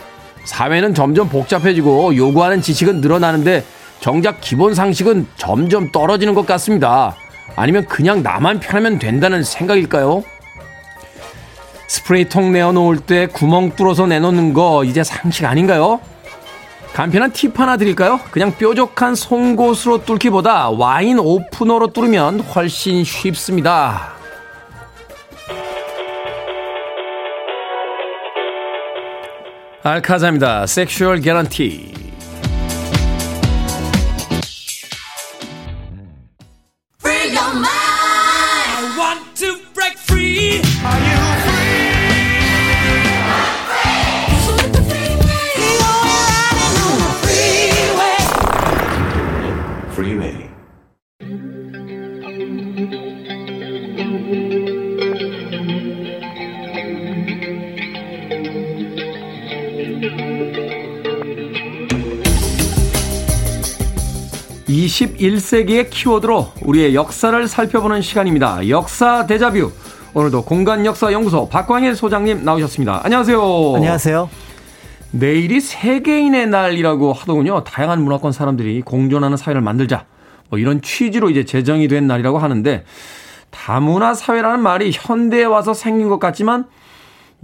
[0.48, 3.64] 사회는 점점 복잡해지고 요구하는 지식은 늘어나는데
[4.00, 7.14] 정작 기본 상식은 점점 떨어지는 것 같습니다.
[7.54, 10.24] 아니면 그냥 나만 편하면 된다는 생각일까요?
[11.86, 16.00] 스프레이통 내어놓을 때 구멍 뚫어서 내놓는 거 이제 상식 아닌가요?
[16.94, 18.18] 간편한 팁 하나 드릴까요?
[18.30, 24.17] 그냥 뾰족한 송곳으로 뚫기보다 와인 오프너로 뚫으면 훨씬 쉽습니다.
[29.82, 30.66] 알카자입니다.
[30.66, 32.07] 섹슈얼 개런티.
[65.18, 68.68] 21세기의 키워드로 우리의 역사를 살펴보는 시간입니다.
[68.68, 69.72] 역사 대자뷰.
[70.14, 73.02] 오늘도 공간 역사 연구소 박광일 소장님 나오셨습니다.
[73.04, 73.74] 안녕하세요.
[73.76, 74.30] 안녕하세요.
[75.10, 77.64] 내일이 세계인의 날이라고 하더군요.
[77.64, 80.06] 다양한 문화권 사람들이 공존하는 사회를 만들자.
[80.50, 82.84] 뭐 이런 취지로 이제 제정이 된 날이라고 하는데
[83.50, 86.66] 다문화 사회라는 말이 현대에 와서 생긴 것 같지만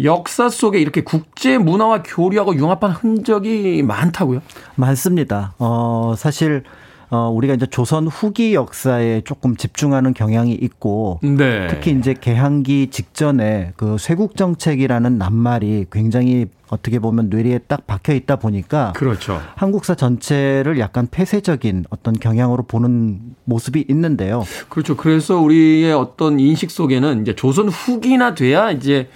[0.02, 4.40] 역사 속에 이렇게 국제 문화와 교류하고 융합한 흔적이 많다고요?
[4.74, 5.54] 많습니다.
[5.58, 6.64] 어, 사실
[7.10, 11.68] 어, 우리가 이제 조선 후기 역사에 조금 집중하는 경향이 있고 네.
[11.68, 18.36] 특히 이제 개항기 직전에 그 쇄국 정책이라는 낱말이 굉장히 어떻게 보면 뇌리에 딱 박혀 있다
[18.36, 19.40] 보니까 그렇죠.
[19.54, 24.44] 한국사 전체를 약간 폐쇄적인 어떤 경향으로 보는 모습이 있는데요.
[24.68, 24.96] 그렇죠.
[24.96, 29.08] 그래서 우리의 어떤 인식 속에는 이제 조선 후기나 돼야 이제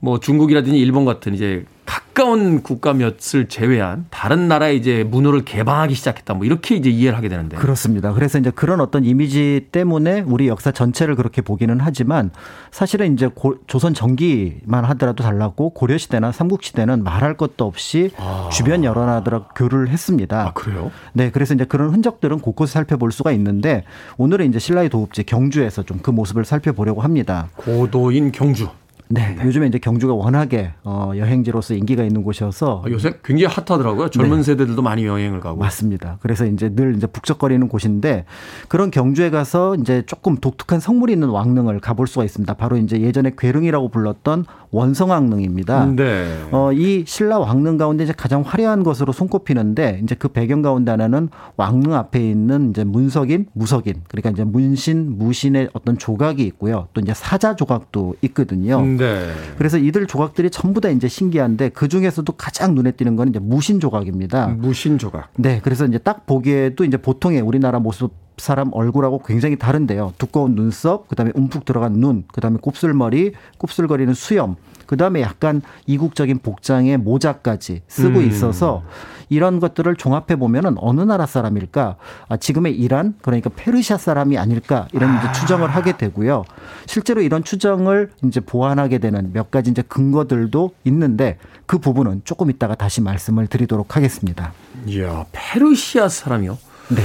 [0.00, 6.34] 뭐 중국이라든지 일본 같은 이제 가까운 국가 몇을 제외한 다른 나라의 이제 문호를 개방하기 시작했다.
[6.34, 7.56] 뭐 이렇게 이제 이해를 하게 되는데.
[7.56, 8.12] 그렇습니다.
[8.12, 12.30] 그래서 이제 그런 어떤 이미지 때문에 우리 역사 전체를 그렇게 보기는 하지만
[12.70, 18.48] 사실은 이제 고, 조선 전기만 하더라도 달랐고 고려 시대나 삼국 시대는 말할 것도 없이 아.
[18.52, 20.48] 주변 여러 나라들하고 교류를 했습니다.
[20.48, 20.92] 아, 그래요?
[21.12, 23.84] 네, 그래서 이제 그런 흔적들은 곳곳에 살펴볼 수가 있는데
[24.16, 27.48] 오늘은 이제 신라의 도읍지 경주에서 좀 그 모습을 살펴보려고 합니다.
[27.56, 28.68] 고도인 경주.
[29.14, 34.10] 네, 요즘에 이제 경주가 워낙에 어, 여행지로서 인기가 있는 곳이어서 아, 요새 굉장히 핫하더라고요.
[34.10, 35.56] 젊은 세대들도 많이 여행을 가고.
[35.56, 36.18] 맞습니다.
[36.20, 38.24] 그래서 이제 늘 이제 북적거리는 곳인데
[38.66, 42.54] 그런 경주에 가서 이제 조금 독특한 성물이 있는 왕릉을 가볼 수가 있습니다.
[42.54, 45.86] 바로 이제 예전에 괴릉이라고 불렀던 원성왕릉입니다.
[45.94, 46.26] 네.
[46.50, 51.28] 어, 이 신라 왕릉 가운데 이제 가장 화려한 것으로 손꼽히는데 이제 그 배경 가운데 하나는
[51.56, 56.88] 왕릉 앞에 있는 이제 문석인, 무석인 그러니까 이제 문신, 무신의 어떤 조각이 있고요.
[56.92, 58.82] 또 이제 사자 조각도 있거든요.
[58.82, 59.30] 네.
[59.56, 63.78] 그래서 이들 조각들이 전부 다 이제 신기한데 그 중에서도 가장 눈에 띄는 건 이제 무신
[63.78, 64.48] 조각입니다.
[64.48, 65.30] 무신 조각.
[65.36, 70.14] 네, 그래서 이제 딱 보기에도 이제 보통의 우리나라 모습 사람 얼굴하고 굉장히 다른데요.
[70.18, 77.82] 두꺼운 눈썹, 그다음에 움푹 들어간 눈, 그다음에 곱슬머리, 곱슬거리는 수염, 그다음에 약간 이국적인 복장에 모자까지
[77.88, 78.26] 쓰고 음.
[78.26, 78.82] 있어서
[79.28, 81.96] 이런 것들을 종합해 보면은 어느 나라 사람일까?
[82.28, 86.44] 아, 지금의 이란 그러니까 페르시아 사람이 아닐까 이런 이제 추정을 하게 되고요.
[86.86, 92.74] 실제로 이런 추정을 이제 보완하게 되는 몇 가지 이제 근거들도 있는데 그 부분은 조금 이따가
[92.74, 94.52] 다시 말씀을 드리도록 하겠습니다.
[94.86, 96.58] 이야, 페르시아 사람이요?
[96.90, 97.02] 네.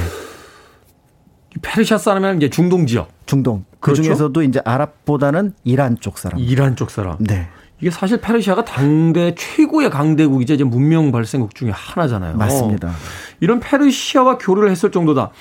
[1.62, 3.10] 페르시아 사람이면 이제 중동 지역.
[3.26, 3.66] 중동.
[3.80, 4.04] 그 그렇죠?
[4.04, 6.40] 중에서도 이제 아랍보다는 이란 쪽 사람.
[6.40, 7.18] 이란 쪽 사람.
[7.20, 7.48] 네.
[7.82, 12.36] 이게 사실 페르시아가 당대 최고의 강대국이자 이제 문명 발생국 중에 하나잖아요.
[12.36, 12.92] 맞습니다.
[13.40, 15.32] 이런 페르시아와 교류를 했을 정도다.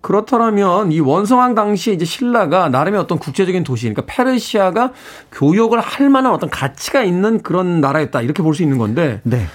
[0.00, 4.92] 그렇다면 이 원성왕 당시 이제 신라가 나름의 어떤 국제적인 도시니까 페르시아가
[5.32, 9.46] 교역을 할 만한 어떤 가치가 있는 그런 나라였다 이렇게 볼 수 있는 건데 네.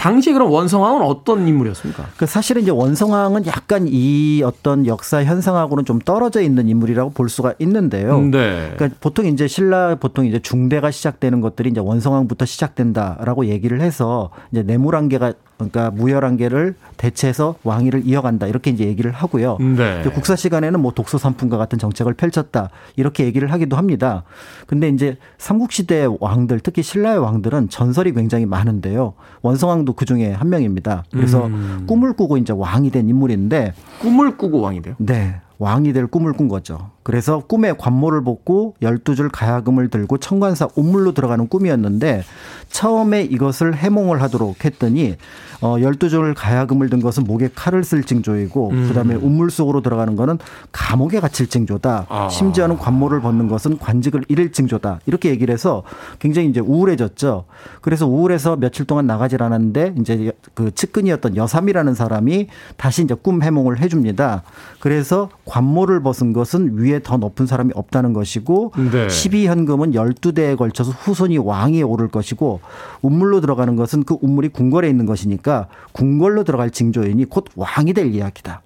[0.00, 2.06] 당시 그럼 원성왕은 어떤 인물이었습니까?
[2.16, 7.52] 그 사실은 이제 원성왕은 약간 이 어떤 역사 현상하고는 좀 떨어져 있는 인물이라고 볼 수가
[7.58, 8.18] 있는데요.
[8.22, 8.72] 네.
[8.76, 14.62] 그러니까 보통 이제 신라 보통 이제 중대가 시작되는 것들이 이제 원성왕부터 시작된다라고 얘기를 해서 이제
[14.62, 15.34] 내물한계가
[15.68, 19.58] 그러니까 무열한계를 대체해서 왕위를 이어간다 이렇게 이제 얘기를 하고요.
[19.58, 20.00] 네.
[20.00, 24.24] 이제 국사 시간에는 뭐 독소 삼풍과 같은 정책을 펼쳤다 이렇게 얘기를 하기도 합니다.
[24.66, 29.14] 근데 이제 삼국 시대 왕들 특히 신라의 왕들은 전설이 굉장히 많은데요.
[29.42, 31.04] 원성왕도 그 중에 한 명입니다.
[31.10, 31.84] 그래서 음.
[31.86, 34.94] 꿈을 꾸고 이제 왕이 된 인물인데 꿈을 꾸고 왕이 돼요.
[34.98, 35.40] 네.
[35.60, 36.90] 왕이 될 꿈을 꾼 거죠.
[37.10, 42.22] 그래서 꿈에 관모를 벗고 12줄 가야금을 들고 청관사 옥물로 들어가는 꿈이었는데
[42.70, 45.16] 처음에 이것을 해몽을 하도록 했더니
[45.60, 48.88] 어 12줄 가야금을 든 것은 목에 칼을 쓸 징조이고 음.
[48.88, 50.38] 그다음에 우물 속으로 들어가는 거는
[50.70, 52.06] 감옥에 갇힐 징조다.
[52.08, 52.28] 아.
[52.28, 55.00] 심지어는 관모를 벗는 것은 관직을 잃을 징조다.
[55.06, 55.82] 이렇게 얘기를 해서
[56.20, 57.44] 굉장히 이제 우울해졌죠.
[57.82, 62.46] 그래서 우울해서 며칠 동안 나가질 않았는데 이제 그 측근이었던 여삼이라는 사람이
[62.76, 64.44] 다시 이제 꿈 해몽을 해 줍니다.
[64.78, 69.06] 그래서 관모를 벗은 것은 위에 더 높은 사람이 없다는 것이고 네.
[69.06, 72.60] 12현금은 12대에 걸쳐서 후손이 왕위에 오를 것이고
[73.02, 78.62] 운물로 들어가는 것은 그 운물이 궁궐에 있는 것이니까 궁궐로 들어갈 징조이니 곧 왕이 될 이야기다.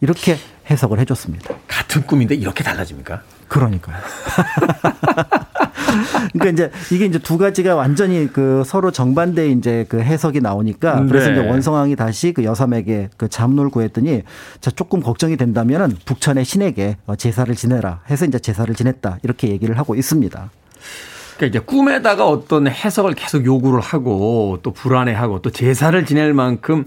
[0.00, 0.36] 이렇게
[0.68, 1.54] 해석을 해줬습니다.
[1.68, 3.22] 같은 꿈인데 이렇게 달라집니까?
[3.48, 3.96] 그러니까요.
[6.32, 11.30] 그러니까 이제 이게 이제 두 가지가 완전히 그 서로 정반대 이제 그 해석이 나오니까 그래서
[11.30, 11.38] 네.
[11.38, 14.22] 이제 원성왕이 다시 그 여삼에게 그 잠노를 구했더니
[14.60, 19.78] 자 조금 걱정이 된다면은 북천의 신에게 어, 제사를 지내라 해서 이제 제사를 지냈다 이렇게 얘기를
[19.78, 20.50] 하고 있습니다.
[21.36, 26.86] 그러니까 이제 꿈에다가 어떤 해석을 계속 요구를 하고 또 불안해하고 또 제사를 지낼 만큼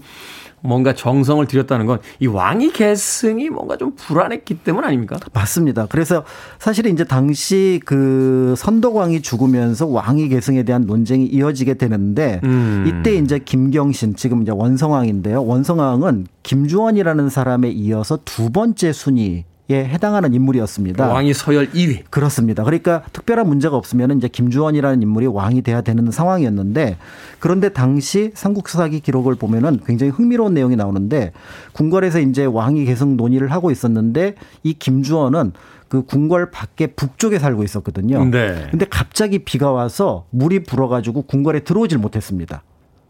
[0.62, 5.16] 뭔가 정성을 들였다는 건 이 왕위 계승이 뭔가 좀 불안했기 때문 아닙니까?
[5.32, 5.86] 맞습니다.
[5.86, 6.24] 그래서
[6.58, 12.84] 사실 이제 당시 그 선덕왕이 죽으면서 왕위 계승에 대한 논쟁이 이어지게 되는데 음.
[12.86, 15.44] 이때 이제 김경신 지금 이제 원성왕인데요.
[15.44, 21.08] 원성왕은 김주원이라는 사람에 이어서 두 번째 순위 에 해당하는 인물이었습니다.
[21.08, 22.04] 왕이 서열 2위.
[22.08, 22.62] 그렇습니다.
[22.62, 26.98] 그러니까 특별한 문제가 없으면 이제 김주원이라는 인물이 왕이 돼야 되는 상황이었는데
[27.40, 31.32] 그런데 당시 삼국사기 기록을 보면은 굉장히 흥미로운 내용이 나오는데
[31.72, 35.52] 궁궐에서 이제 왕위 계승 논의를 하고 있었는데 이 김주원은
[35.88, 38.24] 그 궁궐 밖에 북쪽에 살고 있었거든요.
[38.26, 38.68] 네.
[38.70, 42.62] 근데 갑자기 비가 와서 물이 불어가지고 궁궐에 들어오질 못했습니다.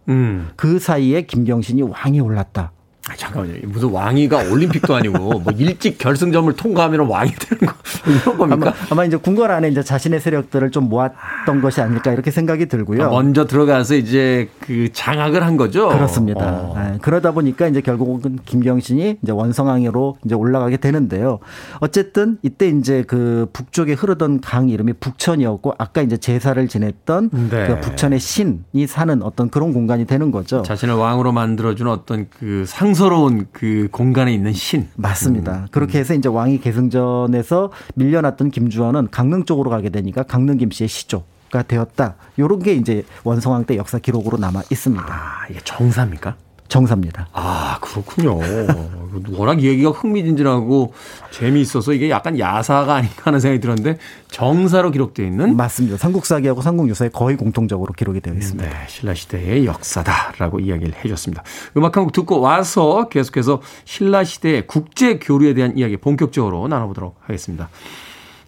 [0.08, 0.48] 음.
[0.56, 2.72] 그 사이에 김경신이 왕이 올랐다.
[3.08, 3.54] 아, 잠깐만요.
[3.66, 7.74] 무슨 왕위가 올림픽도 아니고 뭐 일찍 결승점을 통과하면 왕이 되는 거
[8.10, 8.74] 이런 겁니까?
[8.74, 13.04] 아마, 아마 이제 궁궐 안에 이제 자신의 세력들을 좀 모았던 것이 아닐까 이렇게 생각이 들고요.
[13.04, 15.88] 아, 먼저 들어가서 이제 그 장악을 한 거죠.
[15.88, 16.44] 그렇습니다.
[16.46, 16.74] 어.
[16.76, 21.38] 네, 그러다 보니까 이제 결국은 김경신이 이제 원성항으로 이제 올라가게 되는데요.
[21.78, 27.66] 어쨌든 이때 이제 그 북쪽에 흐르던 강 이름이 북천이었고 아까 이제 제사를 지냈던 네.
[27.68, 30.62] 그 북천의 신이 사는 어떤 그런 공간이 되는 거죠.
[30.62, 34.88] 자신을 왕으로 만들어주는 어떤 그 상 서로운 그 공간에 있는 신.
[34.96, 35.68] 맞습니다.
[35.70, 41.62] 그렇게 해서 이제 왕위 계승전에서 밀려났던 김주원은 강릉 쪽으로 가게 되니까 강릉 김씨의 시조 가
[41.62, 42.16] 되었다.
[42.40, 45.06] 요런 게 이제 원성왕 때 역사 기록으로 남아 있습니다.
[45.08, 46.34] 아, 이게 정사입니까?
[46.68, 47.28] 정사입니다.
[47.32, 48.38] 아, 그렇군요.
[49.32, 50.92] 워낙 얘기가 흥미진진하고
[51.30, 53.98] 재미있어서 이게 약간 야사가 아닌가 하는 생각이 들었는데
[54.28, 55.96] 정사로 기록되어 있는 맞습니다.
[55.96, 58.68] 삼국사기하고 삼국유사에 거의 공통적으로 기록이 되어 있습니다.
[58.68, 61.42] 네, 신라시대의 역사다라고 이야기를 해줬습니다.
[61.76, 67.68] 음악 한 곡 듣고 와서 계속해서 신라시대의 국제 교류에 대한 이야기 본격적으로 나눠보도록 하겠습니다.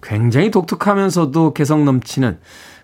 [0.02, 2.38] 굉장히 독특하면서도 개성 넘치는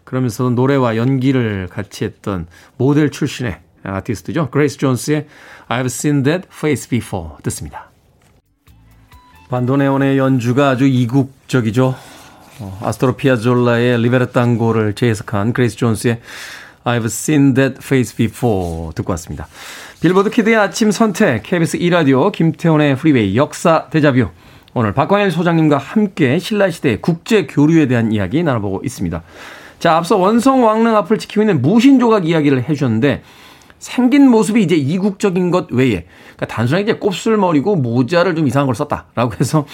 [0.05, 4.51] 그러면서도 노래와 연기를 같이 했던 모델 출신의 아티스트죠.
[4.51, 5.26] 그레이스 존스의
[5.68, 7.91] I've seen that face before 듣습니다.
[9.51, 11.95] 반도네온의 연주가 아주 이국적이죠.
[12.61, 16.20] 어, 아스토르 피아졸라의 Libertango를 재해석한 그레이스 존스의
[16.85, 19.47] I've seen that face before 듣고 왔습니다.
[20.01, 24.29] 빌보드 키드의 아침 선택 KBS 2라디오 김태훈의 프리웨이 역사 데자뷰
[24.74, 29.22] 오늘 박광일 소장님과 함께 신라시대 국제 교류에 대한 이야기 나눠보고 있습니다.
[29.78, 33.22] 자 앞서 원성 왕릉 앞을 지키고 있는 무신조각 이야기를 해주셨는데
[33.85, 36.07] 생긴 모습이 이제 이국적인 것 외에
[36.37, 39.66] 그러니까 단순하게 이제 곱슬머리고 모자를 좀 이상한 걸 썼다라고 해서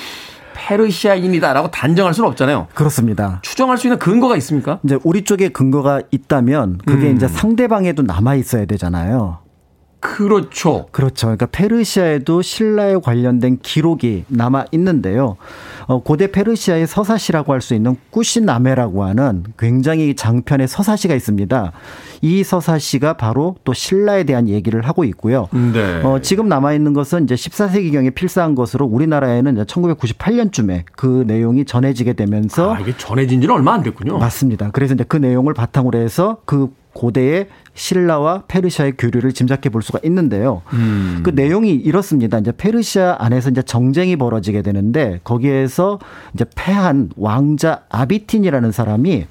[0.52, 2.66] 페르시아인이다라고 단정할 수는 없잖아요.
[2.74, 3.38] 그렇습니다.
[3.42, 4.80] 추정할 수 있는 근거가 있습니까?
[4.82, 7.16] 이제 우리 쪽에 근거가 있다면 그게 음.
[7.16, 9.38] 이제 상대방에도 남아 있어야 되잖아요.
[10.00, 10.86] 그렇죠.
[10.90, 11.26] 그렇죠.
[11.26, 15.36] 그러니까 페르시아에도 신라에 관련된 기록이 남아 있는데요.
[15.86, 21.72] 어, 고대 페르시아의 서사시라고 할 수 있는 꾸시나메라고 하는 굉장히 장편의 서사시가 있습니다.
[22.22, 25.48] 이 서사시가 바로 또 신라에 대한 얘기를 하고 있고요.
[25.52, 26.00] 네.
[26.02, 32.74] 어, 지금 남아 있는 것은 이제 14세기경에 필사한 것으로 우리나라에는 1998년쯤에 그 내용이 전해지게 되면서
[32.74, 34.16] 아, 이게 전해진 지는 얼마 안 됐군요.
[34.18, 34.70] 맞습니다.
[34.72, 40.62] 그래서 이제 그 내용을 바탕으로 해서 그 고대의 신라와 페르시아의 교류를 짐작해 볼 수가 있는데요.
[40.72, 41.20] 음.
[41.22, 42.38] 그 내용이 이렇습니다.
[42.38, 45.98] 이제 페르시아 안에서 이제 정쟁이 벌어지게 되는데 거기에서
[46.34, 49.26] 이제 패한 왕자 아비틴이라는 사람이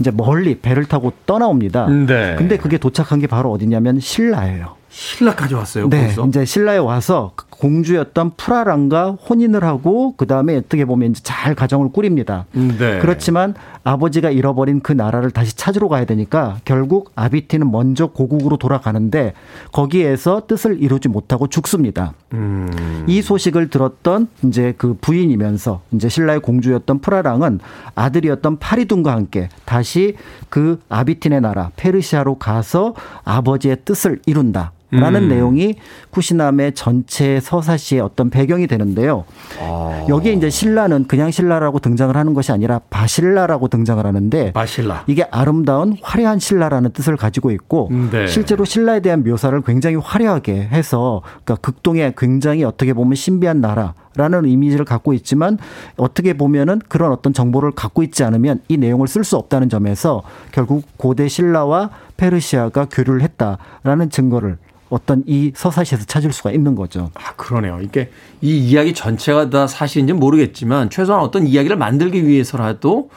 [0.00, 1.86] 이제 멀리 배를 타고 떠나옵니다.
[1.88, 2.34] 네.
[2.36, 4.76] 근데 그게 도착한 게 바로 어디냐면 신라예요.
[4.94, 5.88] 신라까지 왔어요.
[5.88, 6.26] 네, 거기서.
[6.28, 11.90] 이제 신라에 와서 그 공주였던 프라랑과 혼인을 하고 그 다음에 어떻게 보면 이제 잘 가정을
[11.90, 12.46] 꾸립니다.
[12.52, 13.00] 네.
[13.00, 19.34] 그렇지만 아버지가 잃어버린 그 나라를 다시 찾으러 가야 되니까 결국 아비티는 먼저 고국으로 돌아가는데
[19.72, 22.14] 거기에서 뜻을 이루지 못하고 죽습니다.
[22.32, 23.04] 음.
[23.08, 27.58] 이 소식을 들었던 이제 그 부인이면서 이제 신라의 공주였던 프라랑은
[27.96, 30.16] 아들이었던 파리둔과 함께 다시
[30.48, 34.70] 그 아비틴의 나라 페르시아로 가서 아버지의 뜻을 이룬다.
[35.00, 35.28] 라는 음.
[35.28, 35.74] 내용이
[36.10, 39.24] 쿠시남의 전체 서사시의 어떤 배경이 되는데요.
[39.60, 40.06] 아.
[40.08, 45.04] 여기에 이제 신라는 그냥 신라라고 등장을 하는 것이 아니라 바실라라고 등장을 하는데 마실라.
[45.06, 48.26] 이게 아름다운 화려한 신라라는 뜻을 가지고 있고 네.
[48.26, 54.46] 실제로 신라에 대한 묘사를 굉장히 화려하게 해서 그러니까 극동의 굉장히 어떻게 보면 신비한 나라 라는
[54.46, 55.58] 이미지를 갖고 있지만
[55.96, 60.84] 어떻게 보면은 그런 어떤 정보를 갖고 있지 않으면 이 내용을 쓸 수 없다는 점에서 결국
[60.96, 64.58] 고대 신라와 페르시아가 교류를 했다라는 증거를
[64.90, 67.10] 어떤 이 서사시에서 찾을 수가 있는 거죠.
[67.14, 67.80] 아, 그러네요.
[67.82, 68.10] 이게
[68.40, 73.10] 이 이야기 전체가 다 사실인지 는 모르겠지만 최소한 어떤 이야기를 만들기 위해서라도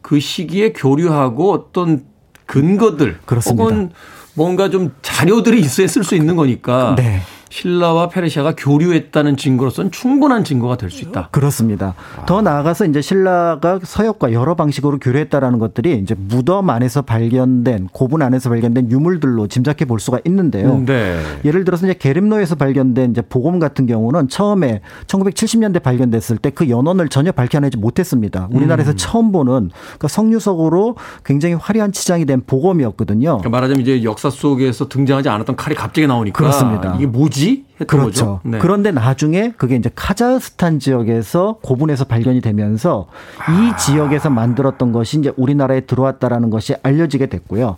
[0.00, 2.04] 그 시기에 교류하고 어떤
[2.46, 3.62] 근거들 그렇습니다.
[3.62, 3.90] 혹은
[4.34, 7.20] 뭔가 좀 자료들이 있어야 쓸 수 있는 거니까 네.
[7.50, 11.28] 신라와 페르시아가 교류했다는 증거로서는 충분한 증거가 될 수 있다.
[11.30, 11.94] 그렇습니다.
[12.26, 18.50] 더 나아가서 이제 신라가 서역과 여러 방식으로 교류했다라는 것들이 이제 무덤 안에서 발견된 고분 안에서
[18.50, 20.82] 발견된 유물들로 짐작해 볼 수가 있는데요.
[20.84, 21.20] 네.
[21.44, 27.08] 예를 들어서 이제 게림노에서 발견된 이제 보검 같은 경우는 처음에 1970년대 발견됐을 때 그 연원을
[27.08, 28.48] 전혀 밝혀내지 못했습니다.
[28.52, 33.38] 우리나라에서 처음 보는 그러니까 석류석으로 굉장히 화려한 치장이 된 보검이었거든요.
[33.38, 36.94] 그러니까 말하자면 이제 역사 속에서 등장하지 않았던 칼이 갑자기 나오니까 그렇습니다.
[36.96, 37.39] 이게 뭐지?
[37.48, 38.40] 했던 그렇죠.
[38.42, 38.58] 네.
[38.58, 43.06] 그런데 나중에 그게 이제 카자흐스탄 지역에서 고분에서 발견이 되면서
[43.38, 43.52] 아.
[43.52, 47.76] 이 지역에서 만들었던 것이 이제 우리나라에 들어왔다라는 것이 알려지게 됐고요.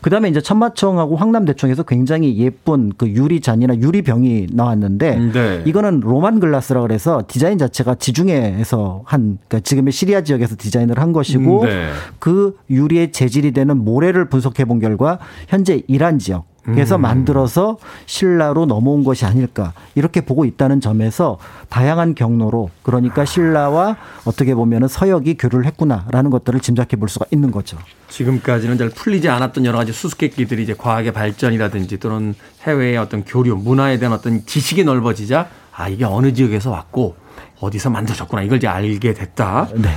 [0.00, 5.62] 그다음에 이제 천마청하고 황남대청에서 굉장히 예쁜 그 유리잔이나 유리병이 나왔는데 네.
[5.66, 11.64] 이거는 로만 글라스라 그래서 디자인 자체가 지중해에서 한 그러니까 지금의 시리아 지역에서 디자인을 한 것이고
[11.66, 11.90] 네.
[12.18, 17.02] 그 유리의 재질이 되는 모래를 분석해 본 결과 현재 이란 지역 그래서 음.
[17.02, 21.38] 만들어서 신라로 넘어온 것이 아닐까 이렇게 보고 있다는 점에서
[21.68, 27.50] 다양한 경로로 그러니까 신라와 어떻게 보면 은 서역이 교류를 했구나라는 것들을 짐작해 볼 수가 있는
[27.50, 27.78] 거죠.
[28.08, 33.98] 지금까지는 잘 풀리지 않았던 여러 가지 수수께끼들이 이제 과학의 발전이라든지 또는 해외의 어떤 교류, 문화에
[33.98, 37.16] 대한 어떤 지식이 넓어지자 아 이게 어느 지역에서 왔고
[37.60, 39.68] 어디서 만들어졌구나 이걸 이제 알게 됐다.
[39.74, 39.90] 네.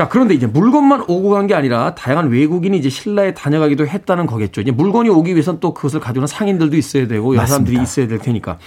[0.00, 4.60] 자, 그런데 이제 물건만 오고 간 게 아니라 다양한 외국인이 이제 신라에 다녀가기도 했다는 거겠죠.
[4.62, 7.82] 이제 물건이 오기 위해선 또 그것을 가져오는 상인들도 있어야 되고 여러 사람들이 맞습니다.
[7.82, 8.58] 있어야 될 테니까.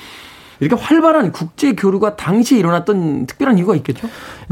[0.64, 4.08] 이렇게 활발한 국제 교류가 당시에 일어났던 특별한 이유가 있겠죠?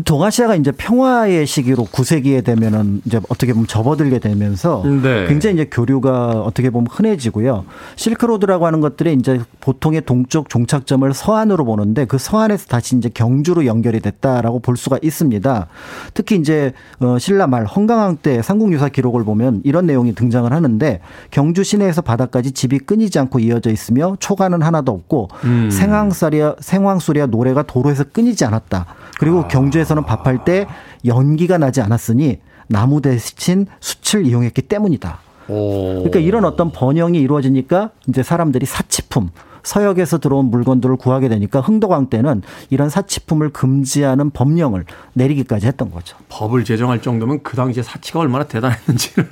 [0.06, 5.28] 동아시아가 이제 평화의 시기로 9세기에 되면은 이제 어떻게 보면 접어들게 되면서 네.
[5.28, 7.66] 굉장히 이제 교류가 어떻게 보면 흔해지고요.
[7.96, 14.00] 실크로드라고 하는 것들이 이제 보통의 동쪽 종착점을 서안으로 보는데 그 서안에서 다시 이제 경주로 연결이
[14.00, 15.68] 됐다라고 볼 수가 있습니다.
[16.14, 21.00] 특히 이제 어 신라 말 헌강왕 때 삼국유사 기록을 보면 이런 내용이 등장을 하는데
[21.30, 25.70] 경주 시내에서 바다까지 집이 끊이지 않고 이어져 있으며 초가는 하나도 없고 음.
[25.70, 28.86] 생 황소리야 생황소리야 노래가 도로에서 끊이지 않았다.
[29.20, 30.68] 그리고 경주에서는 밥할 때
[31.06, 35.20] 연기가 나지 않았으니 나무 대신 숯을 이용했기 때문이다.
[35.48, 35.94] 오.
[35.96, 39.30] 그러니까 이런 어떤 번영이 이루어지니까 이제 사람들이 사치품
[39.64, 42.42] 서역에서 들어온 물건들을 구하게 되니까 흥덕왕 때는
[42.72, 46.18] 이런 사치품을 금지하는 법령을 내리기까지 했던 거죠.
[46.30, 49.30] 법을 제정할 정도면 그 당시에 사치가 얼마나 대단했는지를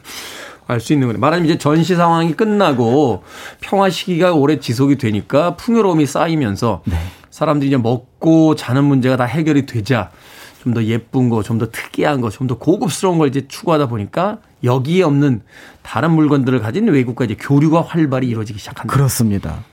[0.69, 1.19] 알 수 있는 거예요.
[1.19, 3.23] 말하자면 이제 전시 상황이 끝나고
[3.59, 6.83] 평화 시기가 오래 지속이 되니까 풍요로움이 쌓이면서
[7.31, 10.11] 사람들이 이제 먹고 자는 문제가 다 해결이 되자
[10.63, 14.37] 좀 더 예쁜 거, 좀 더 특이한 거, 좀 더 고급스러운 걸 이제 추구하다 보니까
[14.63, 15.41] 여기에 없는
[15.81, 18.93] 다른 물건들을 가진 외국과 이제 교류가 활발히 이루어지기 시작한다.
[18.93, 19.63] 그렇습니다.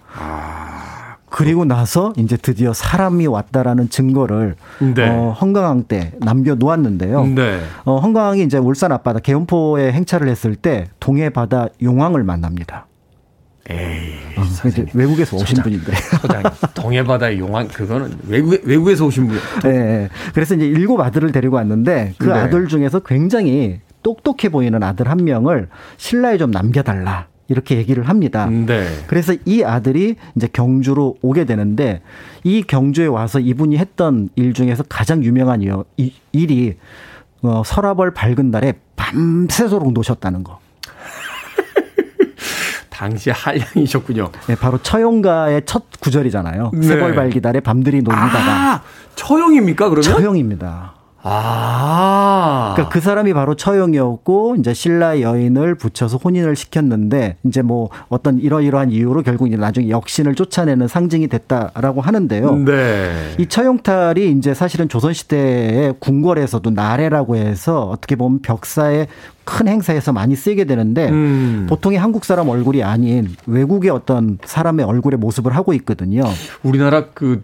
[1.36, 4.54] 그리고 나서 이제 드디어 사람이 왔다라는 증거를
[4.94, 5.06] 네.
[5.06, 7.26] 어, 헌강왕 때 남겨 놓았는데요.
[7.26, 7.60] 네.
[7.84, 12.86] 어, 헌강왕이 이제 울산 앞바다 개운포에 행차를 했을 때 동해 바다 용왕을 만납니다.
[13.68, 14.42] 에이, 어,
[14.94, 15.64] 외국에서 오신 소장.
[15.64, 15.92] 분인데.
[16.22, 16.42] 소장
[16.74, 19.36] 동해바다의 용왕 그거는 외국 외국에서 오신 분.
[19.66, 20.08] 예, 예.
[20.32, 22.32] 그래서 이제 일곱 아들을 데리고 왔는데 그 네.
[22.32, 25.68] 아들 중에서 굉장히 똑똑해 보이는 아들 한 명을
[25.98, 27.26] 신라에 좀 남겨달라.
[27.48, 28.46] 이렇게 얘기를 합니다.
[28.46, 28.86] 네.
[29.06, 32.02] 그래서 이 아들이 이제 경주로 오게 되는데
[32.44, 36.76] 이 경주에 와서 이분이 했던 일 중에서 가장 유명한 일- 이- 일이
[37.42, 40.58] 어, 서라벌 밝은 날에 밤새도록 노셨다는 거.
[42.90, 44.30] 당시 한량이셨군요.
[44.48, 46.70] 네, 바로 처용가의 첫 구절이잖아요.
[46.74, 46.86] 네.
[46.86, 48.82] 세벌 밝기 달에 밤들이 놀다가 아,
[49.14, 50.02] 처형입니까 그러면?
[50.02, 50.94] 처용입니다.
[51.28, 52.72] 아.
[52.74, 58.90] 그러니까 그 사람이 바로 처형이었고 이제 신라 여인을 붙여서 혼인을 시켰는데 이제 뭐 어떤 이러이러한
[58.90, 62.56] 이유로 결국 이제 나중에 역신을 쫓아내는 상징이 됐다라고 하는데요.
[62.64, 63.34] 네.
[63.38, 69.08] 이 처용탈이 이제 사실은 조선 시대의 궁궐에서도 나래라고 해서 어떻게 보면 벽사의
[69.44, 71.66] 큰 행사에서 많이 쓰이게 되는데 음.
[71.68, 76.24] 보통의 한국 사람 얼굴이 아닌 외국의 어떤 사람의 얼굴의 모습을 하고 있거든요.
[76.62, 77.42] 우리나라 그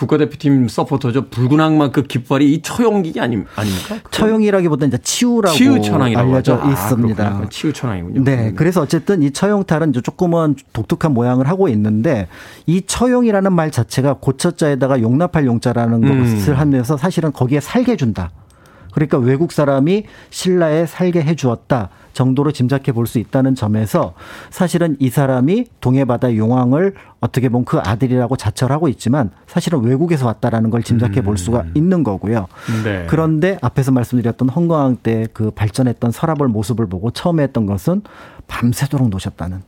[0.00, 1.26] 국가대표팀 서포터죠.
[1.28, 3.98] 붉은 악마 그 깃발이 이 처형기 아니, 아닙니까?
[4.10, 6.66] 처용이라기보다 이제 치우라고 치유천왕이라고 알려져 하죠.
[6.66, 7.24] 아, 있습니다.
[7.24, 7.48] 그렇구나.
[7.50, 8.24] 치유천왕이군요.
[8.24, 8.48] 네.
[8.48, 8.54] 음.
[8.56, 12.28] 그래서 어쨌든 이 처용탈은 이제 조금은 독특한 모양을 하고 있는데
[12.66, 16.36] 이 처용이라는 말 자체가 고처자에다가 용납할 용자라는 음.
[16.36, 18.30] 것을 하면서 사실은 거기에 살게 준다.
[18.92, 24.14] 그러니까 외국 사람이 신라에 살게 해 주었다 정도로 짐작해 볼 수 있다는 점에서
[24.50, 30.82] 사실은 이 사람이 동해바다 용왕을 어떻게 보면 그 아들이라고 자처하고 있지만 사실은 외국에서 왔다라는 걸
[30.82, 32.46] 짐작해 볼 수가 있는 거고요.
[32.84, 33.06] 네.
[33.08, 38.02] 그런데 앞에서 말씀드렸던 헌거왕 때 그 발전했던 서랍을 모습을 보고 처음에 했던 것은
[38.48, 39.62] 밤새도록 노셨다는.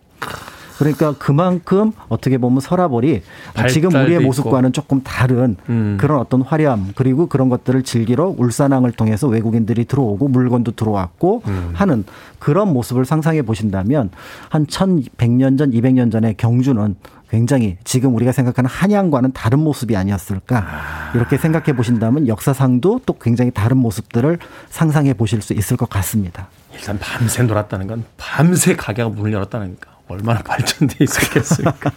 [0.83, 3.23] 그러니까 그만큼 어떻게 보면 서라벌이
[3.69, 4.73] 지금 우리의 모습과는 있고.
[4.73, 5.97] 조금 다른 음.
[6.01, 11.71] 그런 어떤 화려함 그리고 그런 것들을 즐기러 울산항을 통해서 외국인들이 들어오고 물건도 들어왔고 음.
[11.75, 12.05] 하는
[12.39, 14.11] 그런 모습을 상상해 보신다면
[14.49, 16.97] 한 1100년 전, 200년 전에 경주는
[17.31, 20.67] 굉장히 지금 우리가 생각하는 한양과는 다른 모습이 아니었을까
[21.15, 26.49] 이렇게 생각해 보신다면 역사상도 또 굉장히 다른 모습들을 상상해 보실 수 있을 것 같습니다.
[26.75, 31.91] 일단 밤새 놀았다는 건 밤새 가게가 문을 열었다니까 얼마나 발전돼 있었겠습니까?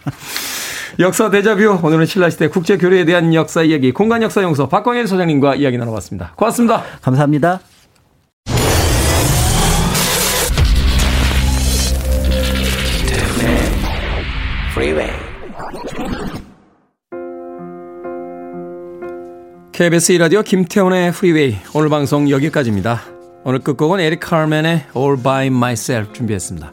[0.98, 5.76] 역사 대자뷰 오늘은 신라시대 국제 교류에 대한 역사 이야기 공간 역사 연구소 박광일 소장님과 이야기
[5.78, 6.32] 나눠봤습니다.
[6.36, 6.82] 고맙습니다.
[7.02, 7.60] 감사합니다.
[19.72, 23.02] KBS 이라디오 김태훈의 프리웨이 오늘 방송 여기까지입니다.
[23.44, 26.72] 오늘 끝곡은 에릭 카르멘의 All By Myself 준비했습니다.